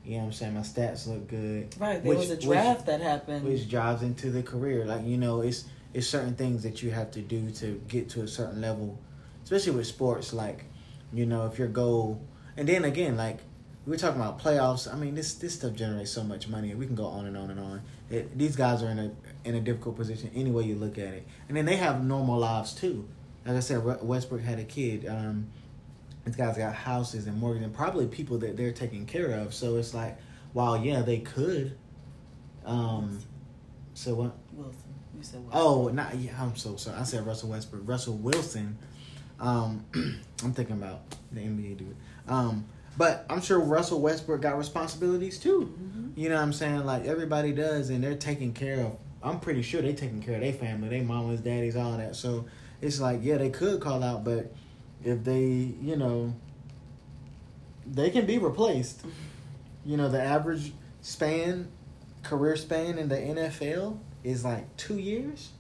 [0.04, 0.54] You know what I'm saying?
[0.54, 1.76] My stats look good.
[1.80, 2.04] Right.
[2.04, 3.46] There which, was a draft which, that happened.
[3.46, 4.86] Which drives into the career.
[4.86, 8.22] Like, you know, it's it's certain things that you have to do to get to
[8.22, 9.00] a certain level,
[9.44, 10.32] especially with sports.
[10.32, 10.66] Like,
[11.12, 12.22] you know, if your goal,
[12.56, 13.40] and then again, like
[13.86, 14.92] we're talking about playoffs.
[14.92, 16.72] I mean, this this stuff generates so much money.
[16.72, 17.82] and We can go on and on and on.
[18.10, 19.12] It, these guys are in a
[19.44, 22.40] in a difficult position any way you look at it, and then they have normal
[22.40, 23.08] lives too.
[23.46, 25.06] Like I said, Westbrook had a kid.
[25.08, 25.48] Um,
[26.26, 29.54] these guys got houses and mortgages, and probably people that they're taking care of.
[29.54, 30.18] So it's like,
[30.54, 31.78] while yeah, they could.
[32.66, 33.20] Um,
[33.94, 34.36] so what?
[34.54, 34.82] Wilson.
[35.16, 36.32] You said Oh, not yeah.
[36.42, 36.98] I'm so sorry.
[36.98, 37.88] I said Russell Westbrook.
[37.88, 38.78] Russell Wilson.
[39.40, 39.86] Um,
[40.44, 41.96] I'm thinking about the NBA dude.
[42.28, 42.66] Um,
[42.98, 45.74] but I'm sure Russell Westbrook got responsibilities too.
[45.78, 46.20] Mm-hmm.
[46.20, 46.86] You know what I'm saying?
[46.86, 48.98] Like everybody does, and they're taking care of.
[49.22, 52.16] I'm pretty sure they're taking care of their family, their mamas, daddies, all that.
[52.16, 52.46] So
[52.82, 54.54] it's like, yeah, they could call out, but
[55.04, 56.34] if they, you know,
[57.86, 59.00] they can be replaced.
[59.00, 59.10] Mm-hmm.
[59.86, 61.68] You know, the average span,
[62.24, 65.52] career span in the NFL is like two years.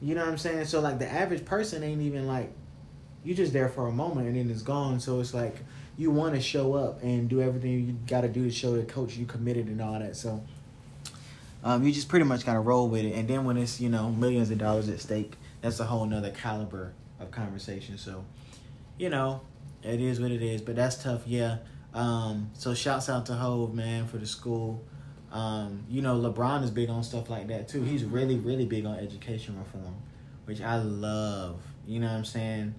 [0.00, 0.66] You know what I'm saying?
[0.66, 2.52] So like the average person ain't even like
[3.24, 5.00] you just there for a moment and then it's gone.
[5.00, 5.56] So it's like
[5.96, 8.84] you want to show up and do everything you got to do to show the
[8.84, 10.16] coach you committed and all that.
[10.16, 10.44] So
[11.64, 13.14] um, you just pretty much got to roll with it.
[13.14, 16.30] And then when it's you know millions of dollars at stake, that's a whole nother
[16.30, 17.98] caliber of conversation.
[17.98, 18.24] So
[18.98, 19.40] you know
[19.82, 20.60] it is what it is.
[20.60, 21.22] But that's tough.
[21.26, 21.58] Yeah.
[21.94, 24.84] Um, so shouts out to Hov man for the school.
[25.32, 27.82] Um, you know, LeBron is big on stuff like that too.
[27.82, 29.96] He's really, really big on education reform,
[30.44, 31.60] which I love.
[31.86, 32.74] You know what I'm saying?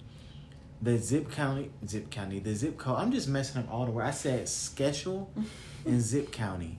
[0.80, 2.98] The zip county, zip county, the zip code.
[2.98, 4.08] I'm just messing up all the words.
[4.08, 5.30] I said schedule
[5.86, 6.78] and zip county.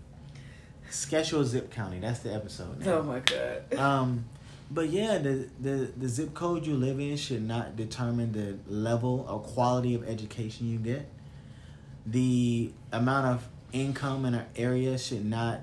[0.89, 1.99] Schedule zip county.
[1.99, 2.79] That's the episode.
[2.79, 2.99] Now.
[2.99, 3.63] Oh my god.
[3.77, 4.25] Um,
[4.69, 9.25] but yeah, the, the the zip code you live in should not determine the level
[9.29, 11.09] or quality of education you get.
[12.05, 15.61] The amount of income in an area should not,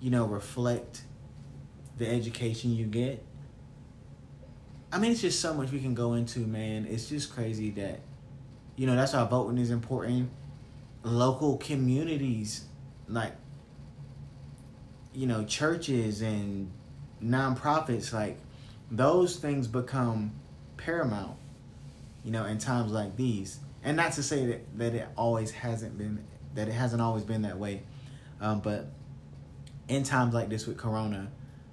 [0.00, 1.02] you know, reflect
[1.96, 3.24] the education you get.
[4.90, 6.86] I mean, it's just so much we can go into, man.
[6.88, 8.00] It's just crazy that,
[8.76, 10.30] you know, that's why voting is important.
[11.02, 12.64] Local communities,
[13.06, 13.32] like,
[15.18, 16.70] you know, churches and
[17.20, 18.38] nonprofits, like,
[18.88, 20.30] those things become
[20.76, 21.36] paramount,
[22.24, 23.58] you know, in times like these.
[23.82, 27.42] And not to say that, that it always hasn't been that it hasn't always been
[27.42, 27.82] that way.
[28.40, 28.86] Um, but
[29.88, 31.32] in times like this with Corona,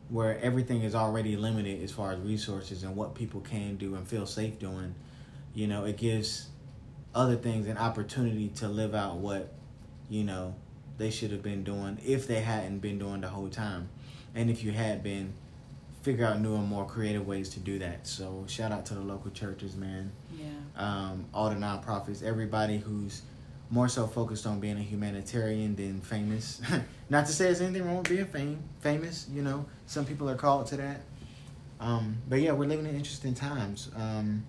[0.09, 4.07] where everything is already limited as far as resources and what people can do and
[4.07, 4.95] feel safe doing,
[5.53, 6.47] you know, it gives
[7.13, 9.53] other things an opportunity to live out what,
[10.09, 10.55] you know,
[10.97, 13.89] they should have been doing if they hadn't been doing the whole time.
[14.33, 15.33] And if you had been,
[16.01, 18.05] figure out new and more creative ways to do that.
[18.05, 20.11] So shout out to the local churches, man.
[20.37, 20.45] Yeah.
[20.75, 23.23] Um, all the nonprofits, everybody who's
[23.69, 26.61] more so focused on being a humanitarian than famous.
[27.09, 29.27] Not to say there's anything wrong with being fame, famous.
[29.33, 31.01] You know, some people are called to that.
[31.79, 33.89] Um, but yeah, we're living in interesting times.
[33.95, 34.45] Um,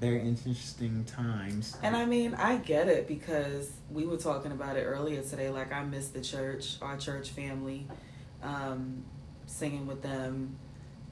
[0.00, 1.76] very interesting times.
[1.82, 5.50] And I mean, I get it because we were talking about it earlier today.
[5.50, 7.86] Like, I miss the church, our church family,
[8.42, 9.04] um,
[9.46, 10.56] singing with them,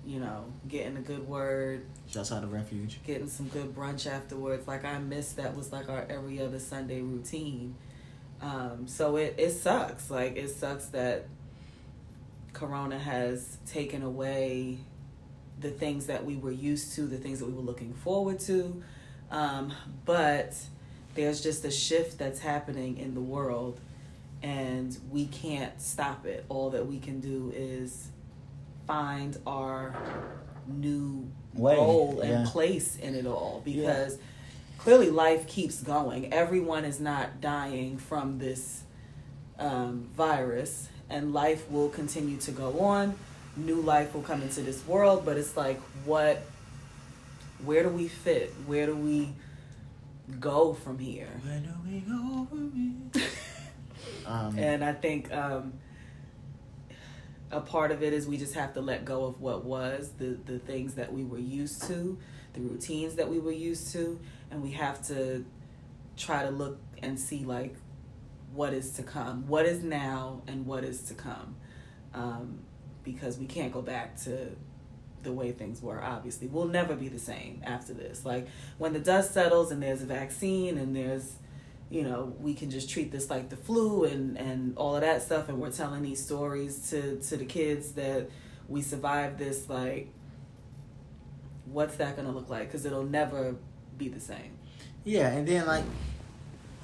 [0.06, 1.84] you know, getting a good word.
[2.08, 2.98] Shouts out to Refuge.
[3.06, 4.66] Getting some good brunch afterwards.
[4.66, 7.74] Like, I miss that was like our every other Sunday routine.
[8.40, 10.10] Um, so it, it sucks.
[10.10, 11.26] Like, it sucks that
[12.54, 14.78] Corona has taken away
[15.60, 18.82] the things that we were used to, the things that we were looking forward to.
[19.30, 19.72] Um,
[20.04, 20.54] but
[21.14, 23.80] there's just a shift that's happening in the world,
[24.42, 26.44] and we can't stop it.
[26.48, 28.08] All that we can do is
[28.86, 29.94] find our
[30.66, 32.50] new Way, role and yeah.
[32.50, 34.18] place in it all because
[34.78, 36.32] clearly life keeps going.
[36.32, 38.82] Everyone is not dying from this
[39.58, 43.18] um, virus, and life will continue to go on.
[43.58, 46.42] New life will come into this world, but it's like, what?
[47.64, 48.54] Where do we fit?
[48.66, 49.32] Where do we
[50.38, 51.28] go from here?
[51.44, 53.28] Where do we go from here?
[54.26, 55.72] um, And I think um,
[57.50, 60.38] a part of it is we just have to let go of what was the
[60.46, 62.18] the things that we were used to,
[62.52, 65.44] the routines that we were used to, and we have to
[66.16, 67.74] try to look and see like
[68.52, 71.56] what is to come, what is now, and what is to come,
[72.14, 72.60] um,
[73.12, 74.50] because we can't go back to
[75.22, 76.02] the way things were.
[76.02, 78.24] Obviously, we'll never be the same after this.
[78.24, 78.46] Like
[78.78, 81.34] when the dust settles and there's a vaccine and there's
[81.90, 85.22] you know we can just treat this like the flu and and all of that
[85.22, 88.28] stuff and we're telling these stories to to the kids that
[88.68, 90.08] we survived this like
[91.64, 93.54] what's that going to look like because it'll never
[93.96, 94.58] be the same
[95.04, 95.84] Yeah, and then like,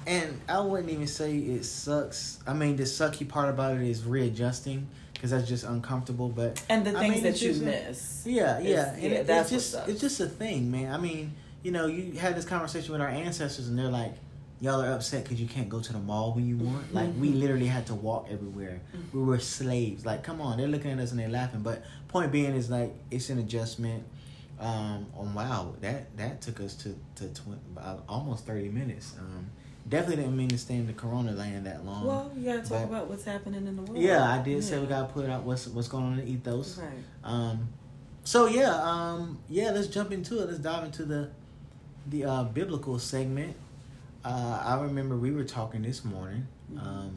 [0.07, 2.39] and I wouldn't even say it sucks.
[2.47, 6.29] I mean, the sucky part about it is readjusting because that's just uncomfortable.
[6.29, 9.27] But and the I things mean, that you miss yeah, yeah, It's- and yeah, it-
[9.27, 10.93] that's it's just it's just a thing, man.
[10.93, 14.13] I mean, you know, you had this conversation with our ancestors, and they're like,
[14.61, 17.29] "Y'all are upset because you can't go to the mall when you want." Like we
[17.29, 17.39] Mhm.
[17.39, 18.81] literally had to walk everywhere.
[19.13, 20.05] We were slaves.
[20.05, 21.61] Like, come on, they're looking at us and they're laughing.
[21.61, 24.03] But point being is like it's an adjustment.
[24.59, 27.59] Um, oh wow, that that took us to to tw-
[28.07, 29.13] almost thirty minutes.
[29.19, 29.47] Um,
[29.87, 32.05] definitely didn't mean to stay in the Corona land that long.
[32.05, 34.79] well you got to talk about what's happening in the world yeah, I did say
[34.79, 36.77] we gotta put out what's what's going on in the ethos.
[36.79, 36.89] right
[37.23, 37.69] Um,
[38.23, 40.47] so yeah, um, yeah, let's jump into it.
[40.47, 41.29] Let's dive into the
[42.07, 43.55] the uh, biblical segment.
[44.23, 46.47] Uh, I remember we were talking this morning.
[46.73, 46.81] Mhm.
[46.85, 47.11] Um,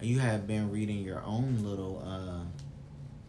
[0.00, 2.44] you have been reading your own little uh,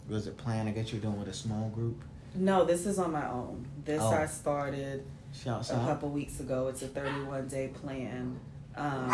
[0.08, 0.68] was it plan?
[0.68, 2.02] I guess you're doing with a small group.
[2.36, 4.12] no this is on my own this Oh.
[4.12, 8.40] i started Shouts a couple weeks ago it's a 31 day plan
[8.78, 9.10] um,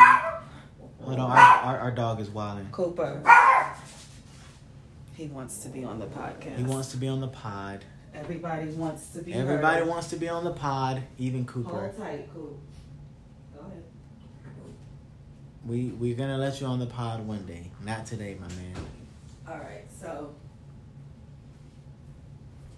[1.02, 2.68] Hold on, our, our, our dog is wilding.
[2.72, 3.22] cooper
[5.16, 7.86] he wants to be on the podcast He wants to be on the pod.
[8.16, 9.34] Everybody wants to be.
[9.34, 9.88] Everybody heard.
[9.88, 11.70] wants to be on the pod, even Cooper.
[11.70, 12.60] Hold tight, cool.
[13.56, 13.84] Go ahead.
[15.66, 17.72] We we're gonna let you on the pod one day.
[17.84, 18.76] Not today, my man.
[19.48, 20.36] All right, so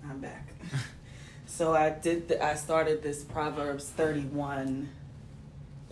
[0.10, 0.54] I'm back.
[1.46, 2.30] so I did.
[2.30, 4.90] The, I started this Proverbs 31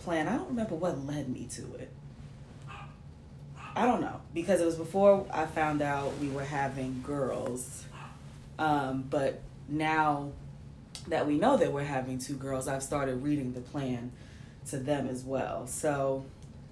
[0.04, 0.28] plan.
[0.28, 1.90] I don't remember what led me to it.
[3.76, 7.84] I don't know because it was before I found out we were having girls.
[8.58, 10.30] Um, but now
[11.08, 14.12] that we know that we're having two girls, I've started reading the plan
[14.68, 15.66] to them as well.
[15.66, 16.24] So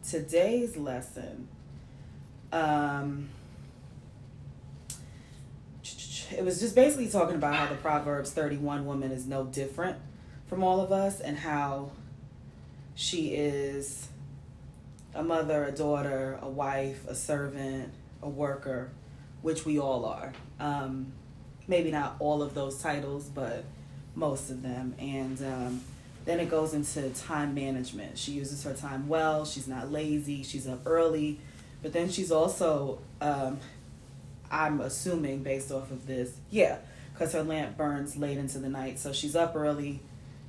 [0.09, 1.49] today's lesson,
[2.53, 3.31] um,
[6.31, 9.99] it was just basically talking about how the Proverbs 31 woman is no different
[10.47, 11.91] from all of us and how
[12.95, 14.09] she is
[15.15, 18.91] a mother, a daughter, a wife, a servant, a worker,
[19.43, 20.33] which we all are.
[20.61, 21.13] Um,
[21.67, 23.65] maybe not all of those titles, but
[24.15, 24.95] most of them.
[24.99, 25.81] And um,
[26.25, 28.19] then it goes into time management.
[28.19, 29.45] She uses her time well.
[29.45, 30.43] She's not lazy.
[30.43, 31.41] She's up early.
[31.83, 33.59] But then she's also, um,
[34.51, 36.79] I'm assuming based off of this, yeah,
[37.13, 38.99] because her lamp burns late into the night.
[38.99, 40.01] So she's up early.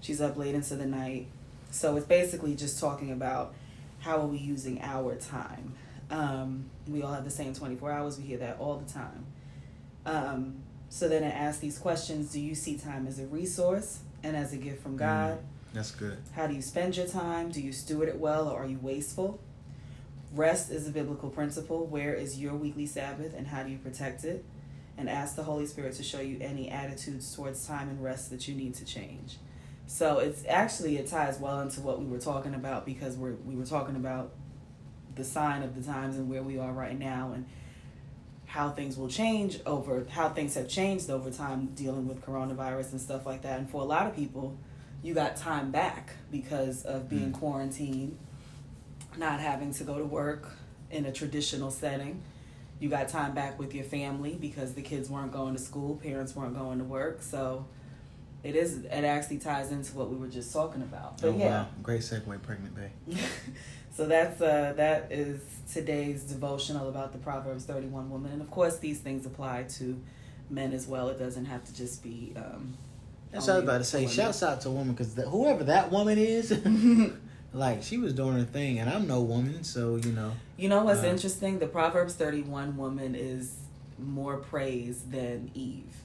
[0.01, 1.27] She's up late into the night.
[1.73, 3.55] So it's basically just talking about
[3.99, 5.73] how are we using our time.
[6.11, 8.17] Um, we all have the same 24 hours.
[8.19, 9.25] We hear that all the time.
[10.05, 10.57] Um,
[10.89, 14.53] so then it asks these questions Do you see time as a resource and as
[14.53, 15.39] a gift from God?
[15.39, 16.19] Mm, that's good.
[16.35, 17.49] How do you spend your time?
[17.49, 19.39] Do you steward it well or are you wasteful?
[20.35, 21.87] Rest is a biblical principle.
[21.87, 24.45] Where is your weekly Sabbath and how do you protect it?
[24.95, 28.47] And ask the Holy Spirit to show you any attitudes towards time and rest that
[28.47, 29.37] you need to change.
[29.93, 33.55] So it's actually it ties well into what we were talking about because we're we
[33.55, 34.31] were talking about
[35.13, 37.45] the sign of the times and where we are right now and
[38.47, 43.01] how things will change over how things have changed over time dealing with coronavirus and
[43.01, 43.59] stuff like that.
[43.59, 44.57] And for a lot of people,
[45.03, 47.39] you got time back because of being mm.
[47.39, 48.17] quarantined,
[49.15, 50.57] not having to go to work
[50.89, 52.23] in a traditional setting.
[52.79, 56.35] You got time back with your family because the kids weren't going to school, parents
[56.35, 57.21] weren't going to work.
[57.21, 57.67] So
[58.43, 61.21] it is it actually ties into what we were just talking about.
[61.21, 61.45] But oh, yeah.
[61.45, 61.67] wow.
[61.81, 63.17] Great segue, pregnant babe.
[63.95, 68.33] so that's uh that is today's devotional about the Proverbs 31 woman.
[68.33, 69.99] And of course these things apply to
[70.49, 71.07] men as well.
[71.07, 72.73] It doesn't have to just be um
[73.31, 73.99] That's what I was about to say.
[73.99, 74.13] Women.
[74.13, 76.51] Shouts out to a woman because whoever that woman is
[77.53, 80.33] like she was doing her thing and I'm no woman, so you know.
[80.57, 81.59] You know what's uh, interesting?
[81.59, 83.55] The Proverbs 31 woman is
[83.97, 86.02] more praised than Eve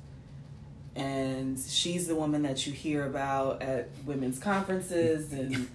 [0.99, 5.69] and she's the woman that you hear about at women's conferences and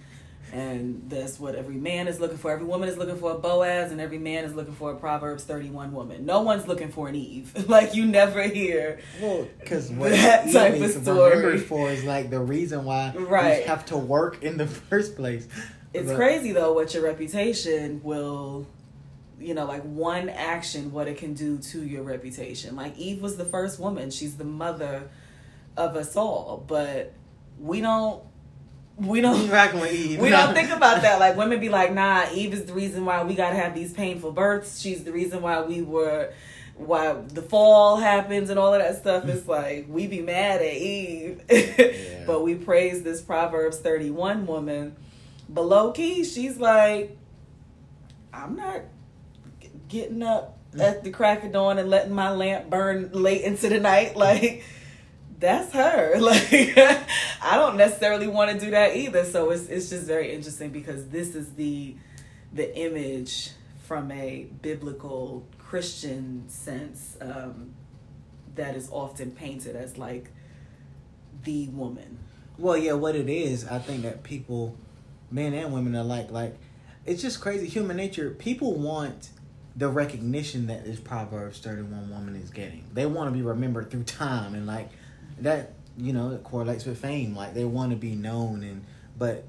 [0.52, 2.52] and that's what every man is looking for.
[2.52, 5.42] Every woman is looking for a boaz and every man is looking for a proverbs
[5.42, 6.24] 31 woman.
[6.24, 7.52] No one's looking for an eve.
[7.74, 11.58] Like you never hear well because what that type of story.
[11.58, 13.62] for is like the reason why right.
[13.62, 15.48] you have to work in the first place.
[15.92, 18.68] It's but, crazy though what your reputation will
[19.40, 22.76] you know, like one action, what it can do to your reputation.
[22.76, 25.08] Like Eve was the first woman, she's the mother
[25.76, 27.12] of us all, but
[27.58, 28.22] we don't.
[28.96, 29.48] We don't
[30.20, 31.18] We don't think about that.
[31.18, 34.30] Like women be like, "Nah, Eve is the reason why we gotta have these painful
[34.30, 34.80] births.
[34.80, 36.32] She's the reason why we were,
[36.76, 40.74] why the fall happens and all of that stuff." It's like we be mad at
[40.74, 42.22] Eve, yeah.
[42.24, 44.94] but we praise this Proverbs thirty one woman.
[45.52, 47.18] Below key, she's like,
[48.32, 48.82] "I'm not
[49.94, 53.78] getting up at the crack of dawn and letting my lamp burn late into the
[53.80, 54.16] night.
[54.24, 54.64] Like
[55.38, 56.14] that's her.
[56.20, 56.76] Like
[57.42, 59.24] I don't necessarily want to do that either.
[59.24, 61.96] So it's it's just very interesting because this is the
[62.52, 63.50] the image
[63.82, 67.74] from a biblical Christian sense um,
[68.54, 70.30] that is often painted as like
[71.44, 72.18] the woman.
[72.56, 74.76] Well, yeah, what it is, I think that people,
[75.30, 76.56] men and women alike, like
[77.04, 78.30] it's just crazy human nature.
[78.30, 79.30] People want
[79.76, 82.84] the recognition that this Proverbs 31 woman is getting.
[82.92, 84.90] They want to be remembered through time and like
[85.40, 87.34] that, you know, it correlates with fame.
[87.34, 88.84] Like they want to be known and
[89.18, 89.44] but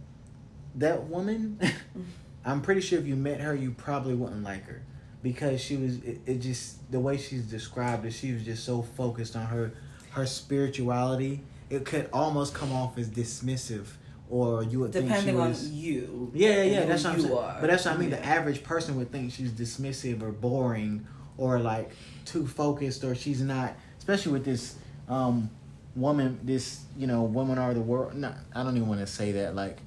[0.76, 1.60] that woman
[2.46, 4.82] I'm pretty sure if you met her you probably wouldn't like her
[5.24, 8.82] because she was it, it just the way she's described it she was just so
[8.82, 9.74] focused on her
[10.12, 13.88] her spirituality it could almost come off as dismissive
[14.30, 16.32] or you would depending think she was, on you.
[16.34, 17.34] Yeah, yeah, that's what I'm saying.
[17.34, 17.58] Are.
[17.62, 18.10] But that's what I mean.
[18.10, 18.18] Yeah.
[18.18, 21.06] The average person would think she's dismissive or boring
[21.38, 21.92] or like
[22.26, 23.76] too focused or she's not.
[23.98, 24.76] Especially with this
[25.08, 25.50] um,
[25.96, 28.16] woman, this you know, women are the world.
[28.16, 29.56] No, I don't even want to say that.
[29.56, 29.78] Like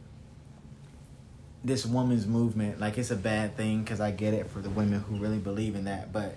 [1.65, 5.01] this woman's movement, like it's a bad thing because I get it for the women
[5.01, 6.37] who really believe in that, but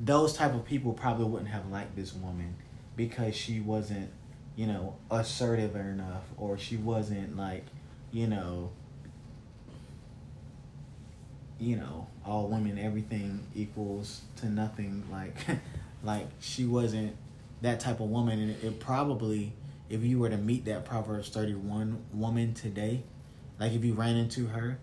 [0.00, 2.56] those type of people probably wouldn't have liked this woman
[2.96, 4.10] because she wasn't
[4.58, 7.64] you know, assertive enough or she wasn't like,
[8.10, 8.72] you know,
[11.60, 15.36] you know, all women everything equals to nothing like
[16.02, 17.14] like she wasn't
[17.62, 19.52] that type of woman and it, probably
[19.88, 23.04] if you were to meet that Proverbs 31 woman today,
[23.60, 24.80] like if you ran into her,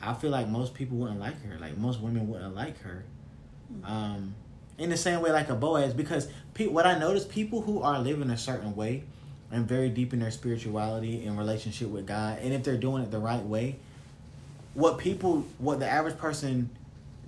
[0.00, 1.58] I feel like most people wouldn't like her.
[1.58, 3.04] Like most women wouldn't like her.
[3.72, 3.92] Mm-hmm.
[3.92, 4.34] Um
[4.78, 7.98] in the same way like a Boaz because pe- what I notice people who are
[7.98, 9.02] living a certain way
[9.50, 13.10] and very deep in their spirituality and relationship with God and if they're doing it
[13.10, 13.76] the right way
[14.74, 16.70] what people what the average person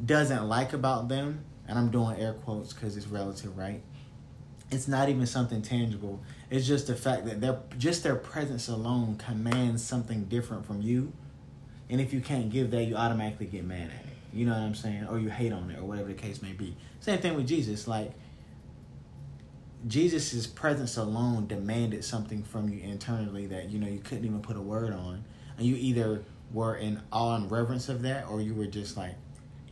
[0.04, 3.82] doesn't like about them and I'm doing air quotes cuz it's relative right?
[4.70, 6.20] It's not even something tangible.
[6.48, 11.12] It's just the fact that their just their presence alone commands something different from you.
[11.88, 14.61] And if you can't give that you automatically get mad at it you know what
[14.61, 17.35] I'm saying or you hate on it or whatever the case may be same thing
[17.35, 17.89] with Jesus.
[17.89, 18.12] Like
[19.87, 24.57] Jesus' presence alone demanded something from you internally that you know you couldn't even put
[24.57, 25.24] a word on,
[25.57, 26.22] and you either
[26.53, 29.14] were in awe and reverence of that, or you were just like,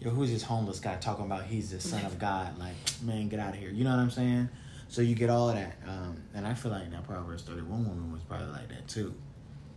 [0.00, 2.58] "Yo, who's this homeless guy talking about he's the son of God?
[2.58, 4.48] Like, man, get out of here." You know what I'm saying?
[4.88, 8.22] So you get all that, um, and I feel like that Proverbs 31 woman was
[8.22, 9.14] probably like that too,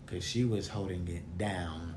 [0.05, 1.95] because she was holding it down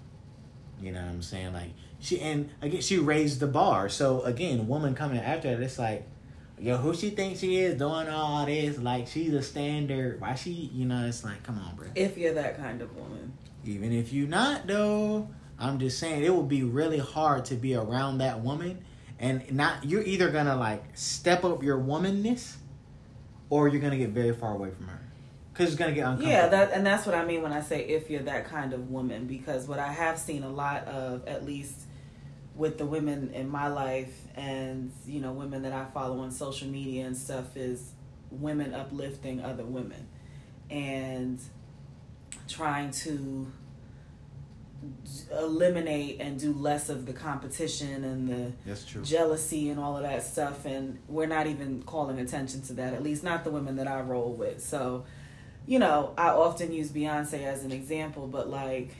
[0.80, 1.52] You know what I'm saying?
[1.52, 1.70] Like
[2.04, 3.88] she and again she raised the bar.
[3.88, 6.06] So again, woman coming after that, it's like,
[6.58, 8.78] yo, who she thinks she is doing all this?
[8.78, 10.20] Like she's a standard.
[10.20, 10.50] Why she?
[10.52, 11.88] You know, it's like, come on, bro.
[11.94, 13.32] If you're that kind of woman,
[13.64, 15.28] Even if you're not though,
[15.58, 18.84] I'm just saying it would be really hard to be around that woman,
[19.18, 22.56] and not you're either gonna like step up your womanness,
[23.48, 25.00] or you're gonna get very far away from her,
[25.52, 26.30] because it's gonna get uncomfortable.
[26.30, 28.90] yeah, that and that's what I mean when I say if you're that kind of
[28.90, 29.26] woman.
[29.26, 31.83] Because what I have seen a lot of, at least
[32.54, 36.68] with the women in my life, and you know, women that I follow on social
[36.68, 37.92] media and stuff, is
[38.30, 40.08] women uplifting other women
[40.70, 41.40] and
[42.48, 43.50] trying to
[45.32, 48.52] eliminate and do less of the competition and the
[49.02, 50.66] jealousy and all of that stuff.
[50.66, 54.00] And we're not even calling attention to that at least not the women that i
[54.00, 54.62] roll with.
[54.62, 55.04] So
[55.66, 58.94] you know i often use beyonce as an example but like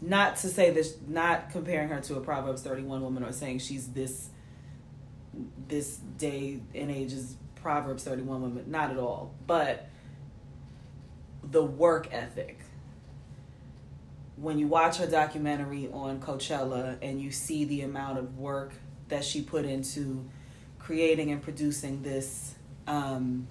[0.00, 3.88] not to say this not comparing her to a proverbs 31 woman or saying she's
[3.88, 4.30] this
[5.68, 8.64] this day and age's proverbs 31 woman.
[8.68, 9.34] Not at all.
[9.46, 9.88] But
[11.42, 12.60] the work ethic.
[14.36, 18.72] When you watch her documentary on Coachella and you see the amount of work
[19.08, 20.28] that she put into
[20.78, 22.54] creating and producing this
[22.86, 23.48] um,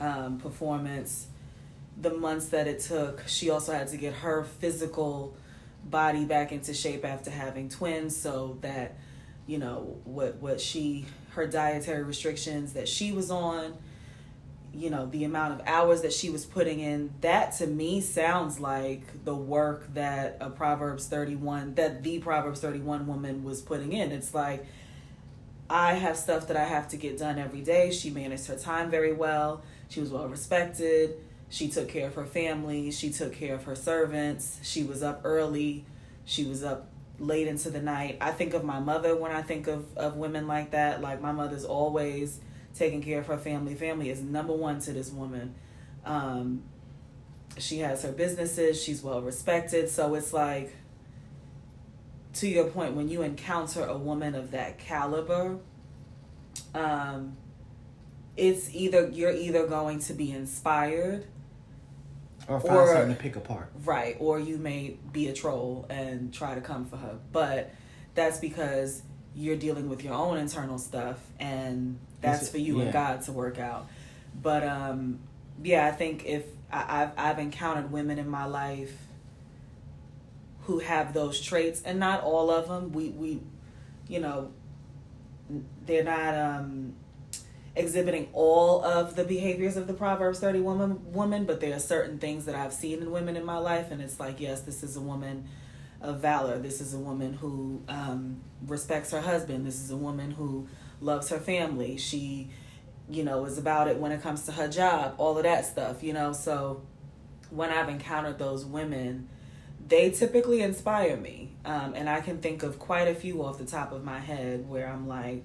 [0.00, 1.26] um, performance,
[2.00, 5.34] the months that it took, she also had to get her physical
[5.84, 8.96] body back into shape after having twins, so that
[9.46, 13.74] you know what what she her dietary restrictions that she was on
[14.72, 18.60] you know the amount of hours that she was putting in that to me sounds
[18.60, 24.12] like the work that a proverbs 31 that the proverbs 31 woman was putting in.
[24.12, 24.64] It's like
[25.68, 27.90] i have stuff that i have to get done every day.
[27.90, 29.62] She managed her time very well.
[29.88, 31.16] She was well respected
[31.50, 35.20] she took care of her family she took care of her servants she was up
[35.24, 35.84] early
[36.24, 36.88] she was up
[37.18, 40.46] late into the night i think of my mother when i think of, of women
[40.46, 42.40] like that like my mother's always
[42.74, 43.74] taking care of her family.
[43.74, 45.54] Family is number one to this woman.
[46.04, 46.62] Um,
[47.58, 49.88] she has her businesses, she's well respected.
[49.90, 50.74] So it's like,
[52.34, 55.58] to your point, when you encounter a woman of that caliber,
[56.74, 57.36] um,
[58.36, 61.26] it's either you're either going to be inspired
[62.50, 63.70] or find or- something to pick apart.
[63.84, 67.18] Right, or you may be a troll and try to come for her.
[67.32, 67.72] But
[68.14, 69.02] that's because
[69.34, 72.84] you're dealing with your own internal stuff and that's for you yeah.
[72.84, 73.88] and God to work out.
[74.42, 75.20] But um
[75.62, 78.92] yeah, I think if I, I've I've encountered women in my life
[80.62, 82.92] who have those traits and not all of them.
[82.92, 83.40] We we
[84.08, 84.52] you know
[85.86, 86.94] they're not um
[87.76, 92.18] exhibiting all of the behaviors of the Proverbs 30 woman, woman, but there are certain
[92.18, 94.96] things that I've seen in women in my life, and it's like, yes, this is
[94.96, 95.48] a woman
[96.00, 96.58] of valor.
[96.58, 99.66] This is a woman who um, respects her husband.
[99.66, 100.68] This is a woman who
[101.00, 101.96] loves her family.
[101.96, 102.50] She,
[103.08, 106.02] you know, is about it when it comes to her job, all of that stuff,
[106.02, 106.32] you know.
[106.32, 106.82] So
[107.50, 109.28] when I've encountered those women,
[109.86, 111.52] they typically inspire me.
[111.64, 114.68] Um, and I can think of quite a few off the top of my head
[114.68, 115.44] where I'm like,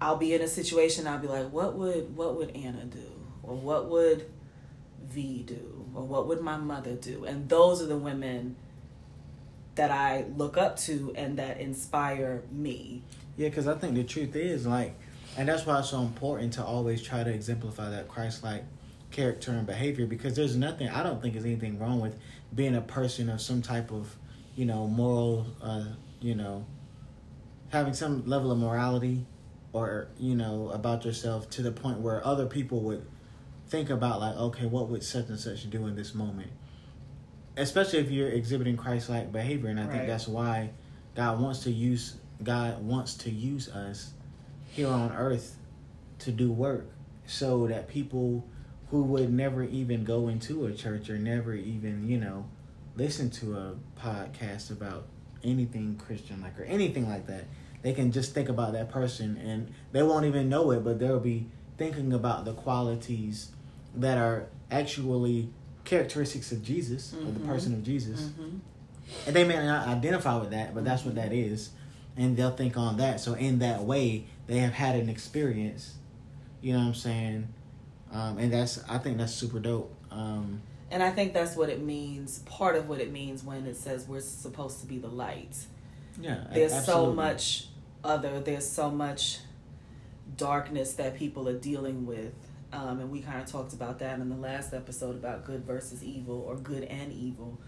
[0.00, 1.06] I'll be in a situation.
[1.06, 3.10] I'll be like, what would what would Anna do,
[3.42, 4.30] or what would
[5.08, 7.24] V do, or what would my mother do?
[7.24, 8.56] And those are the women
[9.76, 13.02] that I look up to and that inspire me.
[13.36, 14.98] Yeah, because I think the truth is like,
[15.36, 18.64] and that's why it's so important to always try to exemplify that Christ-like
[19.10, 20.06] character and behavior.
[20.06, 22.18] Because there's nothing I don't think there's anything wrong with
[22.54, 24.16] being a person of some type of,
[24.56, 25.84] you know, moral, uh,
[26.20, 26.64] you know,
[27.68, 29.26] having some level of morality,
[29.76, 33.04] or you know, about yourself to the point where other people would
[33.68, 36.50] think about like, okay, what would such and such do in this moment?
[37.56, 39.92] Especially if you're exhibiting Christ-like behavior, and I Right.
[39.92, 40.70] think that's why
[41.14, 44.12] God wants to use God wants to use us
[44.68, 45.56] here on earth
[46.20, 46.86] to do work
[47.26, 48.44] so that people
[48.90, 52.46] who would never even go into a church or never even, you know,
[52.94, 55.06] listen to a podcast about
[55.42, 57.44] anything Christian like or anything like that,
[57.86, 61.20] they can just think about that person and they won't even know it, but they'll
[61.20, 61.46] be
[61.78, 63.52] thinking about the qualities
[63.94, 65.48] that are actually
[65.84, 67.46] characteristics of Jesus or the Mhm.
[67.46, 68.56] person of Jesus Mm-hmm.
[69.28, 71.70] and they may not identify with that, but that's what that is,
[72.16, 73.20] and they'll think on that.
[73.20, 75.94] So in that way, they have had an experience.
[76.60, 77.48] You know what I'm saying?
[78.10, 79.94] Um, and that's I think that's super dope.
[80.10, 80.60] Um,
[80.90, 82.40] And I think that's what it means.
[82.46, 85.56] Part of what it means when it says we're supposed to be the light.
[86.20, 87.68] yeah, there's so much
[88.04, 89.38] other there's so much
[90.36, 92.32] darkness that people are dealing with
[92.72, 96.02] um, and we kind of talked about that in the last episode about good versus
[96.04, 97.58] evil or good and evil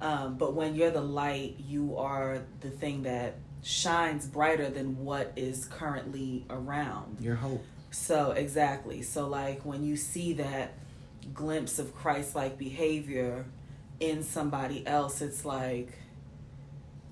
[0.00, 5.32] Um, but when you're the light, you are the thing that shines brighter than what
[5.36, 7.18] is currently around.
[7.20, 7.64] Your hope.
[7.90, 9.02] So, exactly.
[9.02, 10.74] So, like, when you see that
[11.32, 13.46] glimpse of Christ like behavior
[14.00, 15.92] in somebody else, it's like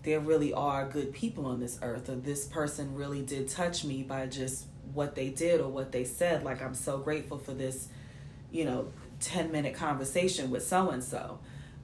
[0.05, 4.03] there really are good people on this earth, or this person really did touch me
[4.03, 6.45] by just what they did or what they said.
[6.45, 7.89] Like, I'm so grateful for this,
[8.53, 11.39] you know, 10 minute conversation with so and so.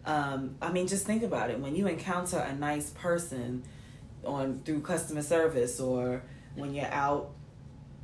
[0.04, 1.58] I mean, just think about it.
[1.60, 3.62] When you encounter a nice person
[4.24, 6.22] on through customer service or
[6.54, 7.30] when you're out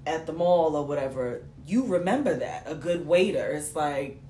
[0.07, 2.62] at the mall or whatever, you remember that.
[2.67, 4.21] A good waiter, it's like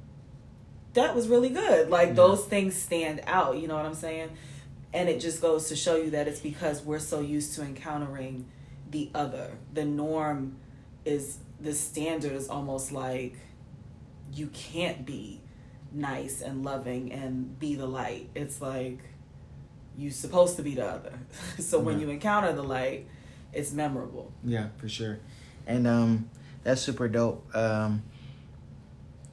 [0.95, 1.91] that was really good.
[1.91, 2.15] Like Yeah.
[2.15, 4.31] those things stand out, you know what I'm saying?
[4.97, 8.47] And it just goes to show you that it's because we're so used to encountering
[8.91, 9.59] the other.
[9.75, 10.57] The norm
[11.05, 13.37] is the standard is almost like
[14.33, 15.43] you can't be
[15.93, 18.31] nice and loving and be the light.
[18.35, 19.01] It's like
[19.99, 21.19] you're supposed to be the other.
[21.59, 22.07] so when Yeah.
[22.07, 23.07] you encounter the light,
[23.53, 24.33] it's memorable.
[24.45, 25.19] Yeah, for sure.
[25.67, 26.31] And um
[26.65, 27.45] that's super dope.
[27.55, 28.03] Um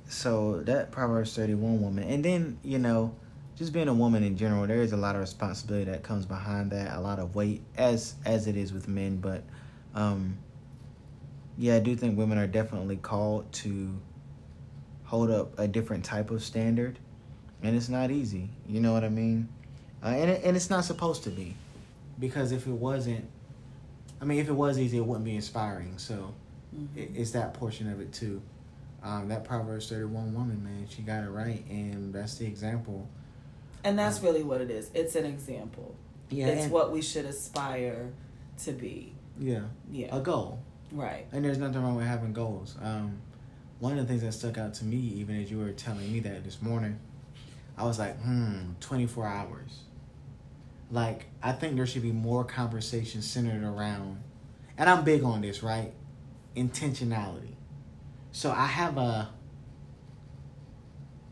[0.09, 2.03] so that Proverbs 31 woman.
[2.03, 3.15] And then, you know,
[3.55, 6.71] just being a woman in general, there is a lot of responsibility that comes behind
[6.71, 9.43] that, a lot of weight as as it is with men, but
[9.93, 10.37] um
[11.57, 13.95] yeah, I do think women are definitely called to
[15.03, 16.97] hold up a different type of standard,
[17.61, 18.49] and it's not easy.
[18.67, 19.47] You know what I mean?
[20.03, 21.55] Uh, and it, and it's not supposed to be,
[22.19, 23.25] because if it wasn't,
[24.19, 25.93] I mean, if it was easy, it wouldn't be inspiring.
[25.97, 26.33] So
[26.95, 28.41] it, it's that portion of it too.
[29.03, 33.07] Um, that Proverbs thirty one woman, man, she got it right, and that's the example.
[33.83, 34.89] And that's really what it is.
[34.93, 35.95] It's an example.
[36.29, 38.11] Yeah, it's what we should aspire
[38.63, 39.13] to be.
[39.39, 39.61] yeah,
[39.91, 40.15] Yeah.
[40.15, 40.59] a goal.
[40.91, 41.25] Right.
[41.31, 42.77] And there's nothing wrong with having goals.
[42.81, 43.19] Um,
[43.79, 46.19] one of the things that stuck out to me, even as you were telling me
[46.21, 46.99] that this morning,
[47.77, 49.79] I was like, hmm, 24 hours.
[50.91, 54.21] Like, I think there should be more conversation centered around,
[54.77, 55.91] and I'm big on this, right?
[56.55, 57.55] Intentionality.
[58.31, 59.29] So I have a,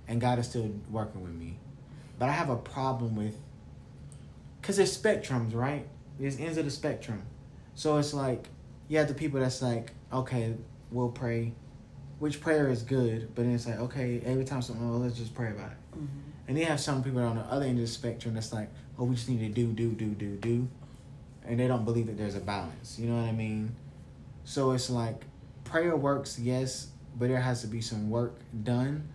[0.08, 1.58] and God is still working with me,
[2.22, 3.36] but I have a problem with,
[4.61, 5.88] because there's spectrums, right?
[6.19, 7.24] There's ends of the spectrum.
[7.74, 8.45] So it's like,
[8.89, 10.53] you have the people that's like, okay,
[10.91, 11.53] we'll pray,
[12.19, 15.34] which prayer is good, but then it's like, okay, every time something, oh, let's just
[15.34, 15.78] pray about it.
[15.95, 16.05] Mm-hmm.
[16.47, 18.69] And then you have some people on the other end of the spectrum that's like,
[18.99, 20.67] oh, we just need to do, do, do, do, do.
[21.43, 22.99] And they don't believe that there's a balance.
[22.99, 23.76] You know what I mean?
[24.43, 25.24] So it's like,
[25.63, 29.09] prayer works, yes, but there has to be some work done.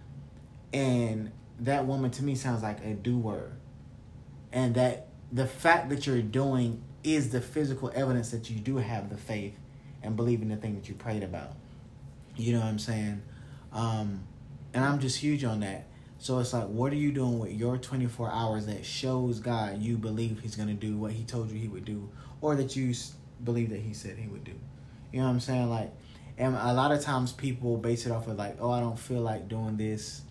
[0.73, 1.31] And
[1.61, 3.53] that woman to me sounds like a doer.
[4.53, 9.11] And that the fact that you're doing is the physical evidence that you do have
[9.11, 9.55] the faith
[10.03, 11.53] and believe in the thing that you prayed about.
[12.37, 13.23] You know what I'm saying?
[13.73, 14.25] Um,
[14.75, 15.87] and I'm just huge on that.
[16.19, 19.97] So it's like, what are you doing with your 24 hours that shows God you
[19.97, 22.09] believe He's going to do what He told you He would do,
[22.41, 22.95] or that you
[23.45, 24.55] believe that He said He would do?
[25.13, 25.69] You know what I'm saying?
[25.69, 25.93] Like,
[26.39, 29.21] and a lot of times people base it off of like, oh, I don't feel
[29.21, 30.23] like doing this.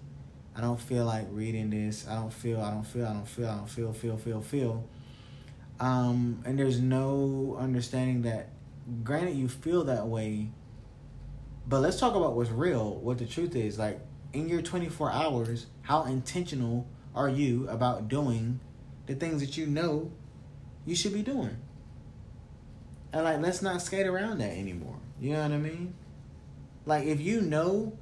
[0.56, 2.08] I don't feel like reading this.
[2.08, 4.88] I don't feel, I don't feel, I don't feel, I don't feel, feel, feel, feel.
[5.82, 8.50] Um, and there's no understanding that,
[9.04, 10.50] granted, you feel that way,
[11.68, 13.78] but let's talk about what's real, what the truth is.
[13.78, 14.00] Like,
[14.32, 18.62] in your 24 hours, how intentional are you about doing
[19.08, 20.12] the things that you know
[20.86, 21.58] you should be doing?
[23.12, 25.00] And, like, let's not skate around that anymore.
[25.20, 25.96] You know what I mean?
[26.86, 27.98] Like, if you know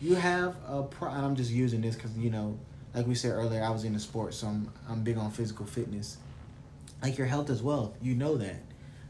[0.00, 2.58] you have a pro, I'm just using this because, you know,
[2.94, 6.18] like we said earlier, I was into sports, so I'm, I'm big on physical fitness.
[7.02, 8.62] Like, your health as well, You know that.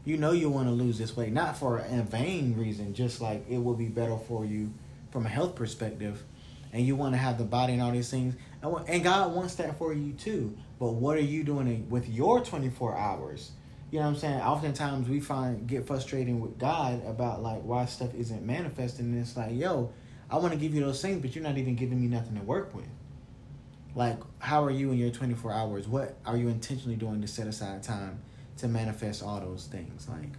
[0.05, 3.45] You know you want to lose this weight not for a vain reason just like
[3.49, 4.73] it will be better for you
[5.11, 6.23] from a health perspective.
[6.71, 8.35] And you want to have the body and all these things.
[8.61, 10.57] And, and god wants that for you too.
[10.79, 13.51] But what are you doing with your 24 hours?
[13.91, 14.39] You know what i'm saying?
[14.39, 19.35] Oftentimes we find get frustrated with god about like why stuff isn't manifesting and it's
[19.35, 19.91] like yo
[20.29, 22.41] i want to give you those things but you're not even giving me nothing to
[22.41, 22.87] work with.
[23.95, 25.87] Like how are you in your 24 hours?
[25.87, 28.21] What are you intentionally doing to set aside time
[28.57, 30.07] to manifest all those things?
[30.07, 30.33] Like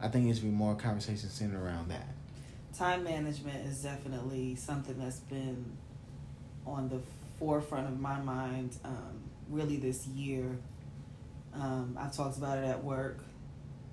[0.00, 2.08] i think it be more conversation centered around that.
[2.76, 5.64] Time management is definitely something that's been
[6.66, 7.00] on the
[7.38, 10.58] forefront of my mind um, really this year.
[11.54, 13.18] Um, I've talked about it at work,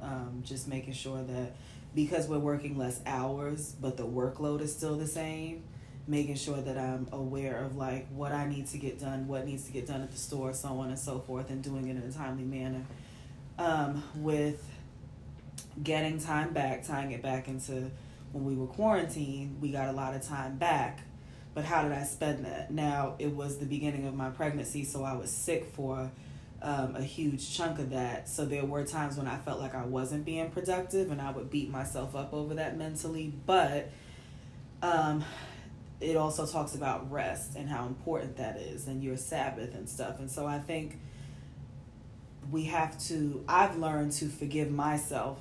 [0.01, 1.55] um, just making sure that
[1.94, 5.64] because we're working less hours, but the workload is still the same,
[6.08, 9.66] making sure that I'm aware of like what I need to get done, what needs
[9.66, 12.04] to get done at the store, so on and so forth, and doing it in
[12.04, 12.86] a timely manner.
[13.58, 14.64] Um, with
[15.84, 17.92] getting time back, tying it back into
[18.32, 21.02] when we were quarantined, we got a lot of time back.
[21.54, 22.72] But how did I spend that?
[22.72, 26.10] Now, it was the beginning of my pregnancy, so I was sick for
[26.62, 28.30] um, a huge chunk of that.
[28.30, 31.49] So there were times when I felt like I wasn't being productive and I would
[31.49, 33.34] beat myself up over that mentally.
[33.45, 33.89] But
[34.82, 35.24] um,
[35.99, 40.20] it also talks about rest and how important that is and your Sabbath and stuff.
[40.20, 40.99] And so I think
[42.51, 45.39] we have to, I've learned to forgive myself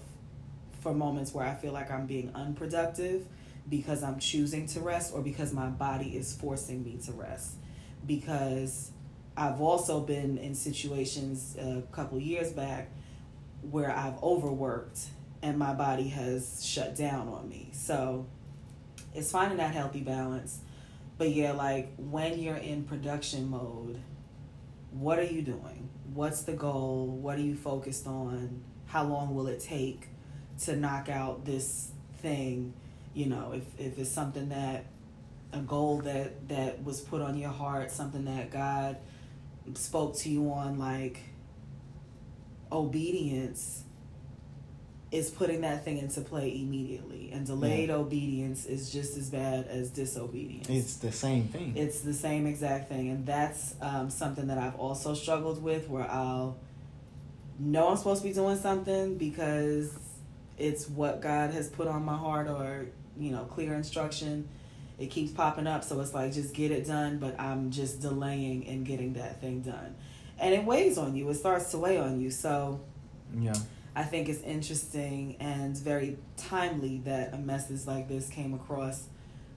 [0.80, 3.26] for moments where I feel like I'm being unproductive
[3.68, 7.56] because I'm choosing to rest or because my body is forcing me to rest.
[8.06, 8.90] Because
[9.40, 12.90] I've also been in situations a couple years back
[13.62, 14.98] where I've overworked
[15.40, 17.70] and my body has shut down on me.
[17.72, 18.26] So
[19.14, 20.60] it's finding that healthy balance.
[21.16, 23.98] But yeah, like when you're in production mode,
[24.90, 25.88] what are you doing?
[26.12, 27.06] What's the goal?
[27.06, 28.62] What are you focused on?
[28.88, 30.08] How long will it take
[30.64, 32.74] to knock out this thing?
[33.14, 34.84] You know, if, if it's something that
[35.54, 38.98] a goal that that was put on your heart, something that God
[39.74, 41.20] spoke to you on like
[42.72, 43.84] obedience
[45.10, 47.30] is putting that thing into play immediately.
[47.32, 47.96] And delayed yeah.
[47.96, 50.68] obedience is just as bad as disobedience.
[50.68, 51.76] It's the same thing.
[51.76, 53.08] It's the same exact thing.
[53.08, 56.56] And that's um, something that i've also struggled with where i'll
[57.58, 59.98] know i'm supposed to be doing something because
[60.58, 62.86] it's what god has put on my heart or
[63.18, 64.48] you know clear instruction
[65.00, 68.62] it keeps popping up so it's like just get it done but i'm just delaying
[68.62, 69.96] in getting that thing done.
[70.38, 71.28] And it weighs on you.
[71.28, 72.30] It starts to weigh on you.
[72.30, 72.80] So
[73.38, 73.54] yeah.
[73.94, 79.04] I think it's interesting and very timely that a message like this came across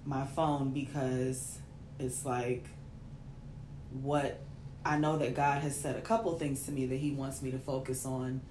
[0.05, 1.59] my phone because
[1.99, 2.65] it's like
[4.01, 4.41] what
[4.83, 7.51] i know that god has said a couple things to me that he wants me
[7.51, 8.41] to focus on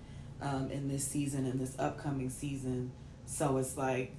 [0.42, 2.90] um, in this season in this upcoming season.
[3.24, 4.14] So it's like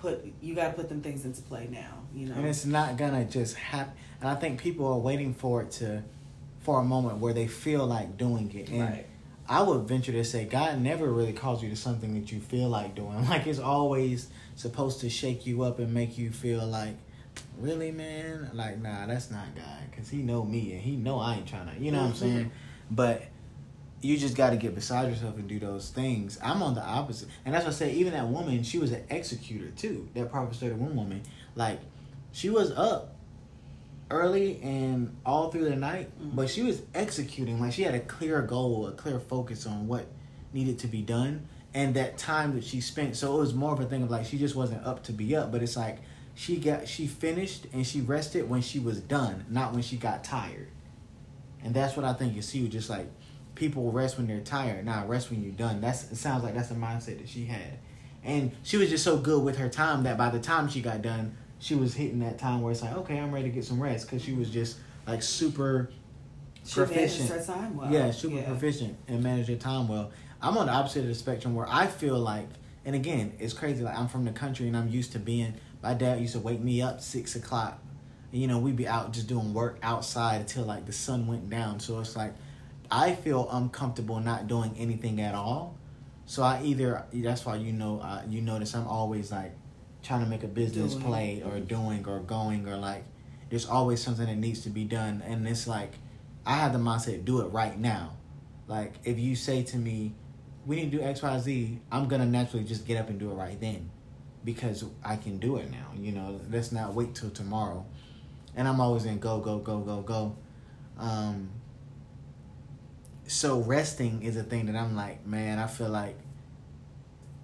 [0.00, 2.96] put you got to put them things into play now you know and it's not
[2.96, 6.02] gonna just happen and i think people are waiting for it to
[6.60, 9.06] for a moment where they feel like doing it and right.
[9.48, 12.68] i would venture to say god never really calls you to something that you feel
[12.68, 16.96] like doing like it's always supposed to shake you up and make you feel like
[17.58, 21.36] really man like nah that's not god because he know me and he know i
[21.36, 22.06] ain't trying to you know mm-hmm.
[22.06, 22.94] what i'm saying mm-hmm.
[22.94, 23.22] but
[24.00, 26.38] you just got to get beside yourself and do those things.
[26.42, 27.92] I'm on the opposite, and that's what I say.
[27.92, 30.08] Even that woman, she was an executor too.
[30.14, 31.22] That Proverbs 31 woman,
[31.54, 31.80] like,
[32.32, 33.16] she was up
[34.10, 36.36] early and all through the night, mm-hmm.
[36.36, 37.60] but she was executing.
[37.60, 40.06] Like she had a clear goal, a clear focus on what
[40.52, 43.16] needed to be done, and that time that she spent.
[43.16, 45.36] So it was more of a thing of like she just wasn't up to be
[45.36, 45.98] up, but it's like
[46.34, 50.24] she got she finished and she rested when she was done, not when she got
[50.24, 50.68] tired.
[51.62, 53.06] And that's what I think you see, just like
[53.60, 54.84] people rest when they're tired.
[54.86, 55.80] Now rest when you're done.
[55.80, 57.78] That's it sounds like that's the mindset that she had.
[58.24, 61.02] And she was just so good with her time that by the time she got
[61.02, 63.80] done, she was hitting that time where it's like, okay, I'm ready to get some
[63.80, 65.90] rest because she was just like super
[66.64, 67.28] she proficient.
[67.28, 67.92] Her time well.
[67.92, 68.46] Yeah, super yeah.
[68.46, 70.10] proficient and managed her time well.
[70.42, 72.48] I'm on the opposite of the spectrum where I feel like,
[72.86, 73.84] and again, it's crazy.
[73.84, 75.54] Like I'm from the country and I'm used to being.
[75.82, 77.78] My dad used to wake me up six o'clock.
[78.32, 81.50] And, you know, we'd be out just doing work outside until like the sun went
[81.50, 81.78] down.
[81.80, 82.32] So it's like
[82.90, 85.76] I feel uncomfortable not doing anything at all.
[86.26, 89.52] So I either that's why you know uh, you notice I'm always like
[90.02, 91.04] trying to make a business doing.
[91.04, 93.04] play or doing or going or like
[93.50, 95.94] there's always something that needs to be done and it's like
[96.46, 98.12] I have the mindset do it right now.
[98.66, 100.14] Like if you say to me,
[100.66, 103.30] we need to do X Y Z, I'm gonna naturally just get up and do
[103.30, 103.90] it right then
[104.44, 105.88] because I can do it now.
[105.96, 107.84] You know, let's not wait till tomorrow.
[108.56, 110.36] And I'm always in go go go go go.
[110.98, 111.50] Um,
[113.30, 116.16] so resting is a thing that I'm like, man, I feel like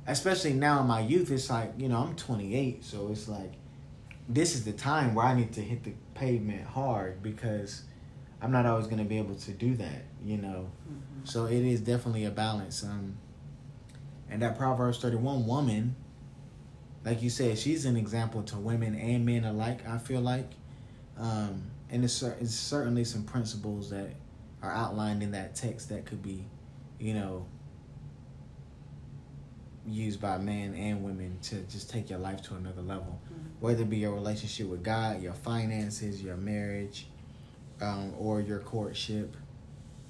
[0.04, 3.52] especially now in my youth, it's like, you know, I'm 28, so it's like
[4.28, 7.82] this is the time where I need to hit the pavement hard because
[8.42, 10.70] I'm not always going to be able to do that, you know.
[10.90, 11.24] Mm-hmm.
[11.24, 12.82] So it is definitely a balance.
[12.82, 13.16] Um,
[14.28, 15.94] and that Proverbs 31 woman,
[17.04, 20.50] like you said, she's an example to women and men alike, I feel like.
[21.16, 24.10] Um, and it's, it's certainly some principles that
[24.66, 26.44] are outlined in that text that could be,
[26.98, 27.46] you know,
[29.86, 33.20] used by men and women to just take your life to another level.
[33.24, 33.48] Mm-hmm.
[33.60, 37.06] Whether it be your relationship with God, your finances, your marriage,
[37.80, 39.36] um, or your courtship,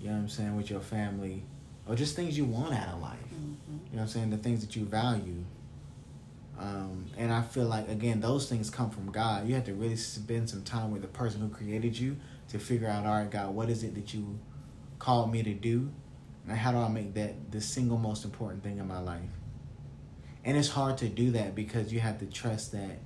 [0.01, 1.43] you know what I'm saying, with your family,
[1.87, 3.19] or just things you want out of life.
[3.19, 3.73] Mm-hmm.
[3.73, 4.31] You know what I'm saying?
[4.31, 5.45] The things that you value.
[6.59, 9.47] Um, and I feel like, again, those things come from God.
[9.47, 12.17] You have to really spend some time with the person who created you
[12.49, 14.39] to figure out, all right, God, what is it that you
[14.99, 15.90] called me to do?
[16.49, 19.30] And how do I make that the single most important thing in my life?
[20.44, 22.99] And it's hard to do that because you have to trust that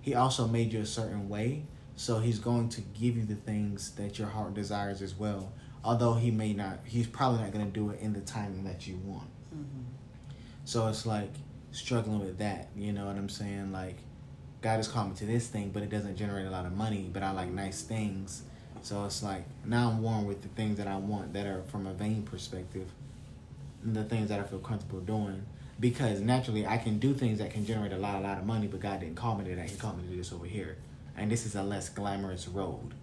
[0.00, 1.64] He also made you a certain way.
[1.98, 5.52] So he's going to give you the things that your heart desires as well.
[5.82, 8.86] Although he may not, he's probably not going to do it in the timing that
[8.86, 9.28] you want.
[9.52, 9.82] Mm-hmm.
[10.64, 11.32] So it's like
[11.72, 12.68] struggling with that.
[12.76, 13.72] You know what I'm saying?
[13.72, 13.96] Like,
[14.60, 17.10] God has called me to this thing, but it doesn't generate a lot of money.
[17.12, 18.44] But I like nice things.
[18.82, 21.86] So it's like now I'm warm with the things that I want that are from
[21.86, 22.88] a vain perspective,
[23.84, 25.44] and the things that I feel comfortable doing.
[25.80, 28.66] Because naturally, I can do things that can generate a lot, a lot of money,
[28.66, 29.70] but God didn't call me to that.
[29.70, 30.76] He called me to do this over here,
[31.16, 32.94] and this is a less glamorous road.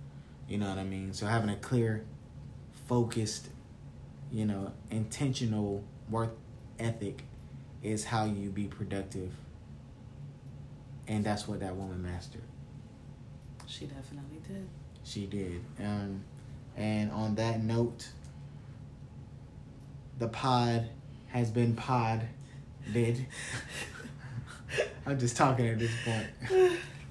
[0.50, 1.14] You know what I mean?
[1.14, 2.04] So having a clear,
[2.88, 3.48] focused,
[4.32, 6.36] you know, intentional work
[6.80, 7.24] ethic
[7.82, 9.32] is how you be productive.
[11.08, 12.42] And that's what that woman mastered.
[13.68, 14.68] She definitely did.
[15.06, 15.62] She did.
[15.80, 16.22] Um,
[16.76, 18.10] and on that note,
[20.20, 20.90] the pod
[21.28, 22.22] has been pod
[22.92, 23.26] did.
[25.06, 26.28] I'm just talking at this point.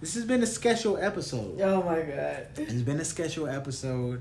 [0.01, 1.61] This has been a special episode.
[1.61, 2.49] Oh my god.
[2.57, 4.21] It's been a special episode.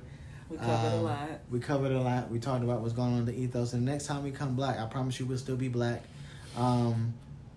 [0.49, 1.29] We covered a Um, lot.
[1.49, 2.29] We covered a lot.
[2.29, 3.73] We talked about what's going on in the ethos.
[3.73, 6.03] And the next time we come black, I promise you we'll still be black.
[6.55, 7.13] Um,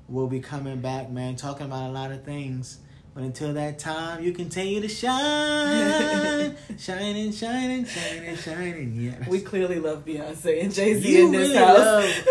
[0.09, 2.79] we'll be coming back, man, talking about a lot of things.
[3.17, 8.93] But until that time, you continue to shine, shining, shining, shining, shining.
[8.95, 11.79] Yeah, We clearly love Beyonce and Jay Z in this really house.
[11.79, 12.05] love-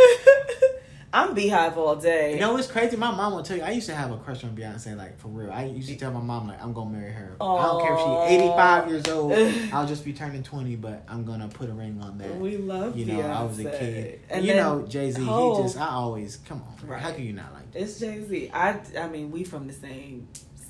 [1.12, 2.34] I'm BeyHive all day.
[2.36, 2.98] You know what's crazy?
[2.98, 3.64] My mom will tell you.
[3.64, 5.50] I used to have a crush on Beyonce, like for real.
[5.50, 7.36] I used to tell my mom like I'm gonna marry her.
[7.42, 9.32] I don't care if she's 85 years old.
[9.74, 12.36] I'll just be turning 20, but I'm gonna put a ring on that.
[12.38, 13.32] we love You know, Beyonce.
[13.36, 14.20] I was a kid.
[14.30, 15.20] And you know, Jay Z.
[15.22, 15.26] He
[15.64, 16.88] just, I always come on.
[16.88, 17.02] Right.
[17.02, 17.82] How can you not like that?
[17.82, 18.52] It's Jay Z.
[18.54, 20.28] I I mean, we from the same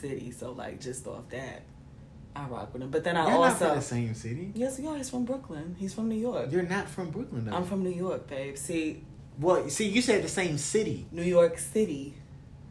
[0.08, 1.64] city, so like just off that,
[2.36, 2.92] I rock with him.
[2.92, 4.52] But then I You're not from also the same city.
[4.56, 4.96] yes, we are.
[4.98, 5.76] He's from Brooklyn.
[5.80, 6.52] He's from New York.
[6.52, 7.56] You're not from Brooklyn, though.
[7.56, 8.58] I'm from New York, babe.
[8.58, 9.04] See,
[9.40, 11.08] Well, see, you said the same city.
[11.12, 12.14] New York City.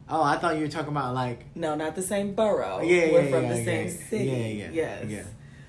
[0.09, 1.45] Oh, I thought you were talking about like.
[1.57, 2.81] No, not the same borough.
[2.83, 4.25] yeah, yeah, we're yeah, from yeah, the yeah, same city.
[4.25, 5.05] Yeah, yeah, Yes.
[5.09, 5.23] yeah.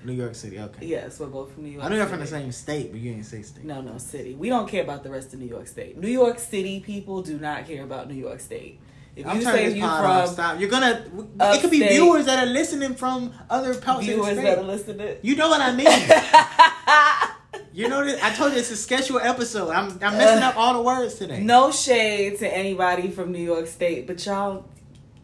[0.04, 0.60] New York City.
[0.60, 0.86] Okay.
[0.86, 1.84] Yes, we're both from New York.
[1.84, 3.64] I know you're from the same state, but you didn't say state.
[3.64, 4.34] No, no, city.
[4.36, 5.98] We don't care about the rest of New York State.
[5.98, 8.78] New York City people do not care about New York State.
[9.16, 10.24] If I'm you turning say this you pod off.
[10.26, 10.60] from Stop.
[10.60, 11.04] You're gonna.
[11.40, 14.42] It could be viewers that are listening from other parts of the viewers state.
[14.44, 15.86] that are listening, You know what I mean.
[17.72, 18.22] you know this.
[18.22, 19.70] I told you it's a skecial episode.
[19.70, 21.42] I'm I'm messing up all the words today.
[21.42, 24.68] no shade to anybody from New York State, but y'all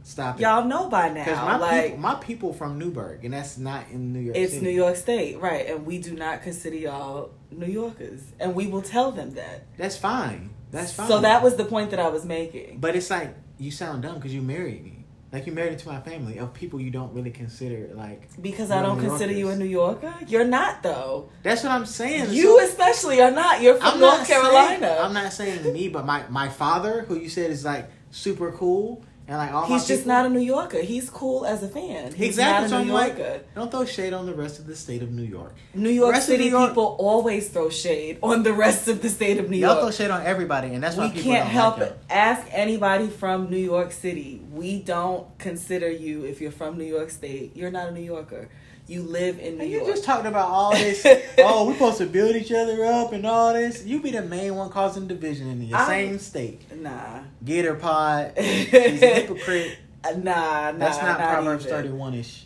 [0.05, 0.43] Stop it.
[0.43, 3.85] y'all know by Because now, my like people, my people from Newburgh, and that's not
[3.93, 4.37] in New York.
[4.37, 4.65] it's City.
[4.65, 5.67] New York State, right?
[5.69, 9.67] And we do not consider y'all New Yorkers, and we will tell them that.
[9.77, 10.51] That's fine.
[10.73, 11.07] That's fine.
[11.07, 12.79] So that was the point that I was making.
[12.81, 14.99] But it's like you sound dumb because you married me.
[15.33, 18.29] Like you married into my family of people you don't really consider like.
[18.43, 20.13] Because I don't New consider you a New Yorker.
[20.29, 21.31] You're not though.
[21.43, 22.33] That's what I'm saying.
[22.33, 23.63] You So- especially are not.
[23.63, 24.79] You're from I'm North Carolina.
[24.87, 28.53] Saying, I'm not saying me, but my my father, who you said is like super
[28.53, 30.81] cool and like all my He's just people- not a New Yorker.
[30.81, 32.13] He's cool as a fan.
[32.13, 32.69] He's Exactly.
[32.69, 35.03] So not a I'm New like, don't throw shade on the rest of the state
[35.03, 35.55] of New York.
[35.75, 39.39] New York City New York- people always throw shade on the rest of the state
[39.39, 39.75] of New York.
[39.77, 41.99] Y'all throw shade on everybody, and that's why We people can't don't help like it.
[42.11, 44.43] Ask anybody from New York City.
[44.53, 47.57] We don't consider you if you're from New York State.
[47.57, 48.49] You're not a New Yorker.
[48.93, 49.89] You live in New And you York.
[49.91, 51.05] just talked about all this.
[51.39, 53.87] oh, we're supposed to build each other up and all this.
[53.87, 56.61] You be the main one causing division in the same state.
[56.79, 57.21] nah.
[57.43, 58.33] Gator pod.
[58.39, 59.79] He's a hypocrite.
[60.05, 60.73] Nah, nah.
[60.73, 62.45] That's not, Proverbs 31 ish.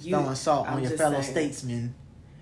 [0.00, 1.32] You- Throwing salt I'm on your fellow saying.
[1.32, 1.94] statesmen.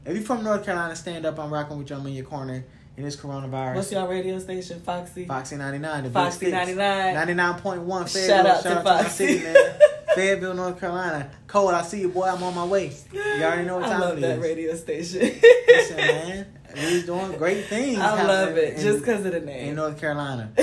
[0.04, 1.38] If you're from North Carolina, stand up.
[1.38, 1.96] I'm rocking with you.
[1.96, 2.64] I'm in your corner
[2.96, 3.74] in this coronavirus.
[3.76, 5.24] What's your radio station, Foxy?
[5.24, 6.04] Foxy 99.
[6.04, 7.14] The Foxy 99.
[7.14, 8.08] 99.1.
[8.08, 8.26] Fayetteville.
[8.26, 9.26] Shout out to my Foxy.
[9.38, 9.78] city, man.
[10.16, 11.30] Fayetteville, North Carolina.
[11.46, 12.24] Cole, I see you, boy.
[12.24, 12.92] I'm on my way.
[13.12, 14.42] You already know what time I love it that is.
[14.42, 15.20] radio station.
[15.68, 16.46] Listen, man.
[16.74, 17.98] We're doing great things.
[17.98, 19.76] I love it in- just because of the name in.
[19.76, 20.50] North Carolina.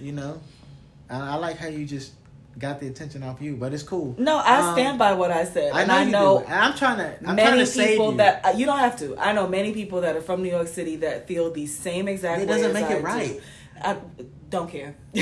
[0.00, 0.40] You know,
[1.10, 2.12] and I like how you just
[2.58, 4.14] got the attention off you, but it's cool.
[4.16, 6.46] no, I Um, stand by what I said, I know I know do.
[6.50, 7.18] I'm trying to.
[7.18, 8.16] I'm trying many to save people you.
[8.16, 9.14] that uh, you don't have to.
[9.18, 12.40] I know many people that are from New York City that feel the same exact.
[12.40, 13.04] It doesn't make I it do.
[13.04, 13.40] right.
[13.82, 13.96] I
[14.48, 14.94] don't care.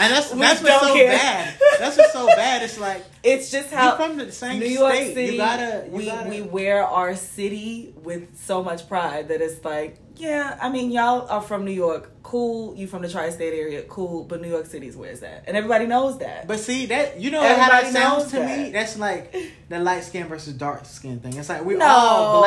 [0.00, 1.08] And that's We that's what's so care.
[1.08, 1.58] bad.
[1.80, 2.62] That's what's so bad.
[2.62, 5.14] It's like It's just how from the same New York state.
[5.14, 5.32] City.
[5.32, 5.84] you gotta.
[5.86, 10.56] You we gotta, we wear our city with so much pride that it's like, yeah.
[10.62, 12.76] I mean, y'all are from New York, cool.
[12.76, 14.22] You from the tri-state area, cool.
[14.24, 16.46] But New York City's where's that, and everybody knows that.
[16.46, 18.70] But see that you know how that sounds to me.
[18.70, 19.34] That's like
[19.68, 21.36] the light skin versus dark skin thing.
[21.36, 21.86] It's like we're No.
[21.86, 22.38] all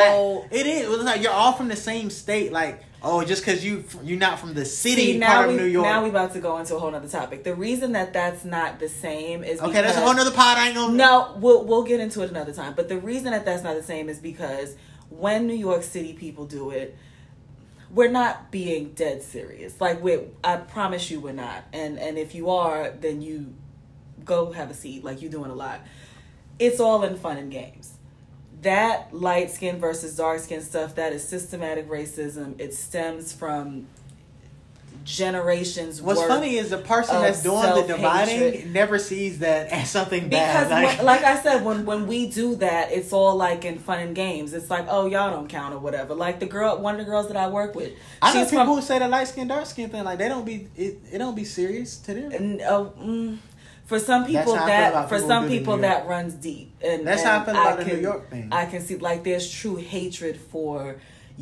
[0.41, 0.53] black.
[0.53, 0.89] It is.
[0.89, 2.51] It's like you're all from the same state.
[2.53, 5.61] Like oh, just because you you're not from the city See, now part we of
[5.61, 5.85] New York.
[5.85, 7.43] now we about to go into a whole other topic.
[7.43, 10.57] The reason that that's not the same is okay, that's a whole other pod.
[10.57, 10.93] I ain't gonna.
[10.93, 12.73] No, we'll we'll get into it another time.
[12.75, 14.75] But the reason that that's not the same is because
[15.09, 16.97] when New York City people do it,
[17.89, 19.79] we're not being dead serious.
[19.81, 21.63] Like we, I promise you, we're not.
[21.73, 23.53] And and if you are, then you
[24.23, 25.03] go have a seat.
[25.03, 25.81] Like you're doing a lot.
[26.59, 27.90] It's all in fun and games.
[28.61, 32.59] That light skin versus dark skin stuff that is systematic racism.
[32.59, 33.87] It stems from
[35.03, 36.01] generations.
[36.01, 40.69] What's funny is the person that's doing the dividing never sees that as something because
[40.69, 40.97] bad.
[40.97, 44.15] when, like I said, when when we do that, it's all like in fun and
[44.15, 44.53] games.
[44.53, 46.13] It's like, oh, y'all don't count or whatever.
[46.13, 48.67] Like the girl, one of the girls that I work with, I know people from
[48.67, 51.35] who say the light skin, dark skin thing, like they don't be it, it don't
[51.35, 52.31] be serious to them.
[52.31, 53.37] And, uh, mm,
[53.91, 57.21] for some people I that for people some the people that runs deep and That's
[57.21, 58.47] and how I feel about the New can- York thing.
[58.51, 60.95] I can see like there's true hatred for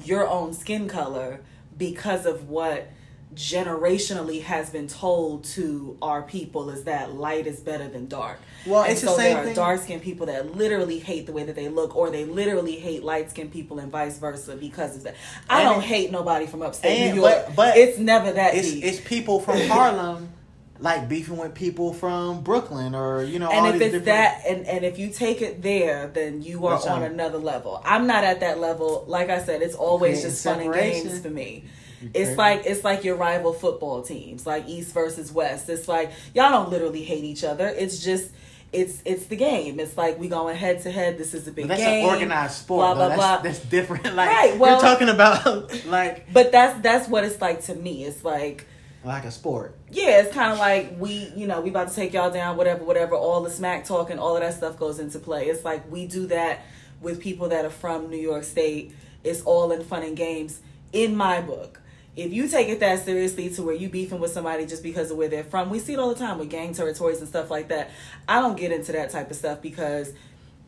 [0.09, 1.41] your own skin color
[1.77, 2.87] because of what
[3.35, 8.39] generationally has been told to our people is that light is better than dark.
[8.65, 11.31] Well, And it's the same there are thing- dark skinned people that literally hate the
[11.31, 14.95] way that they look or they literally hate light skinned people and vice versa because
[14.95, 15.15] of that.
[15.49, 17.45] I And don't it- hate nobody from upstate New York.
[17.47, 18.83] but- but it's never that It's deep.
[18.83, 20.29] it's people from Harlem
[20.81, 24.05] like beefing with people from Brooklyn or you know all and if it's different.
[24.05, 27.81] that and, and if you take it there then you are That's on another level.
[27.83, 29.03] I'm not at that level.
[29.07, 31.65] Like i said it's always just fun and games for me.
[32.13, 35.69] It's like it's like your rival football teams like east versus west.
[35.69, 37.67] It's like y'all don't literally hate each other.
[37.67, 38.31] It's just
[38.71, 39.79] it's it's the game.
[39.79, 41.17] It's like we going head to head.
[41.17, 42.05] This is a big that's game.
[42.05, 42.79] an organized sport.
[42.79, 43.41] blah blah that's, blah.
[43.41, 44.05] that's different.
[44.15, 48.05] Like Right, well- you're talking about like but that's that's what it's like to me.
[48.05, 48.65] It's like
[49.03, 49.77] like a sport.
[49.91, 52.83] yeah, it's kind of like we, you know, we about to take y'all down, whatever,
[52.83, 53.15] whatever.
[53.15, 55.45] All the smack talking, all of that stuff goes into play.
[55.45, 56.61] It's like we do that
[57.01, 58.93] with people that are from New York State.
[59.23, 60.61] It's all in fun and games.
[60.91, 61.79] In my book,
[62.15, 65.17] if you take it that seriously to where you beefing with somebody just because of
[65.17, 67.69] where they're from, we see it all the time with gang territories and stuff like
[67.69, 67.91] that.
[68.27, 70.11] I don't get into that type of stuff because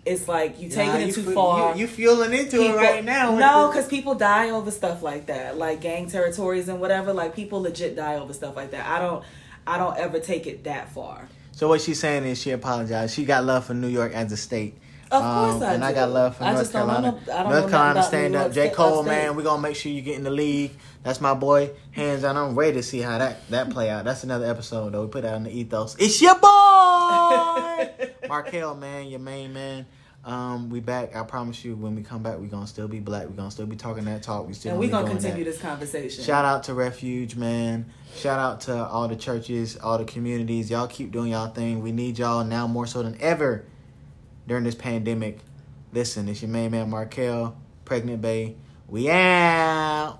[0.05, 1.73] it's like you taking Nah, it you too fe- far.
[1.75, 3.35] You, you fueling into it right now.
[3.37, 7.13] No, because people die over stuff like that, like gang territories and whatever.
[7.13, 8.87] Like people legit die over stuff like that.
[8.87, 9.23] I don't,
[9.67, 11.27] I don't ever take it that far.
[11.51, 13.13] So what she's saying is she apologized.
[13.13, 14.75] She got love for New York as a state.
[15.11, 17.21] Of course um, I and I got love for I North just don't know Carolina.
[17.27, 18.51] no- I don't know North Carolina stand up.
[18.53, 18.69] J.
[18.69, 20.71] Cole, man, we're gonna make sure you get in the league.
[21.03, 21.71] That's my boy.
[21.91, 22.37] Hands on.
[22.37, 24.05] I'm ready to see how that that play out.
[24.05, 25.03] That's another episode though.
[25.03, 25.95] We put that on the ethos.
[25.97, 27.89] It's your boy,
[28.27, 29.85] Markel, man, your main man.
[30.23, 31.15] Um, we back.
[31.15, 33.27] I promise you, when we come back, we gonna still be black.
[33.27, 34.47] We gonna still be talking that talk.
[34.47, 35.51] We still and we're gonna gonna be doing continue that.
[35.51, 36.23] this conversation.
[36.23, 37.91] Shout out to Refuge, man.
[38.15, 40.69] Shout out to all the churches, all the communities.
[40.69, 41.81] Y'all keep doing y'all thing.
[41.81, 43.65] We need y'all now more so than ever
[44.47, 45.39] during this pandemic.
[45.91, 48.53] Listen, it's your main man Markel, Pregnant Bae.
[48.87, 50.19] We out.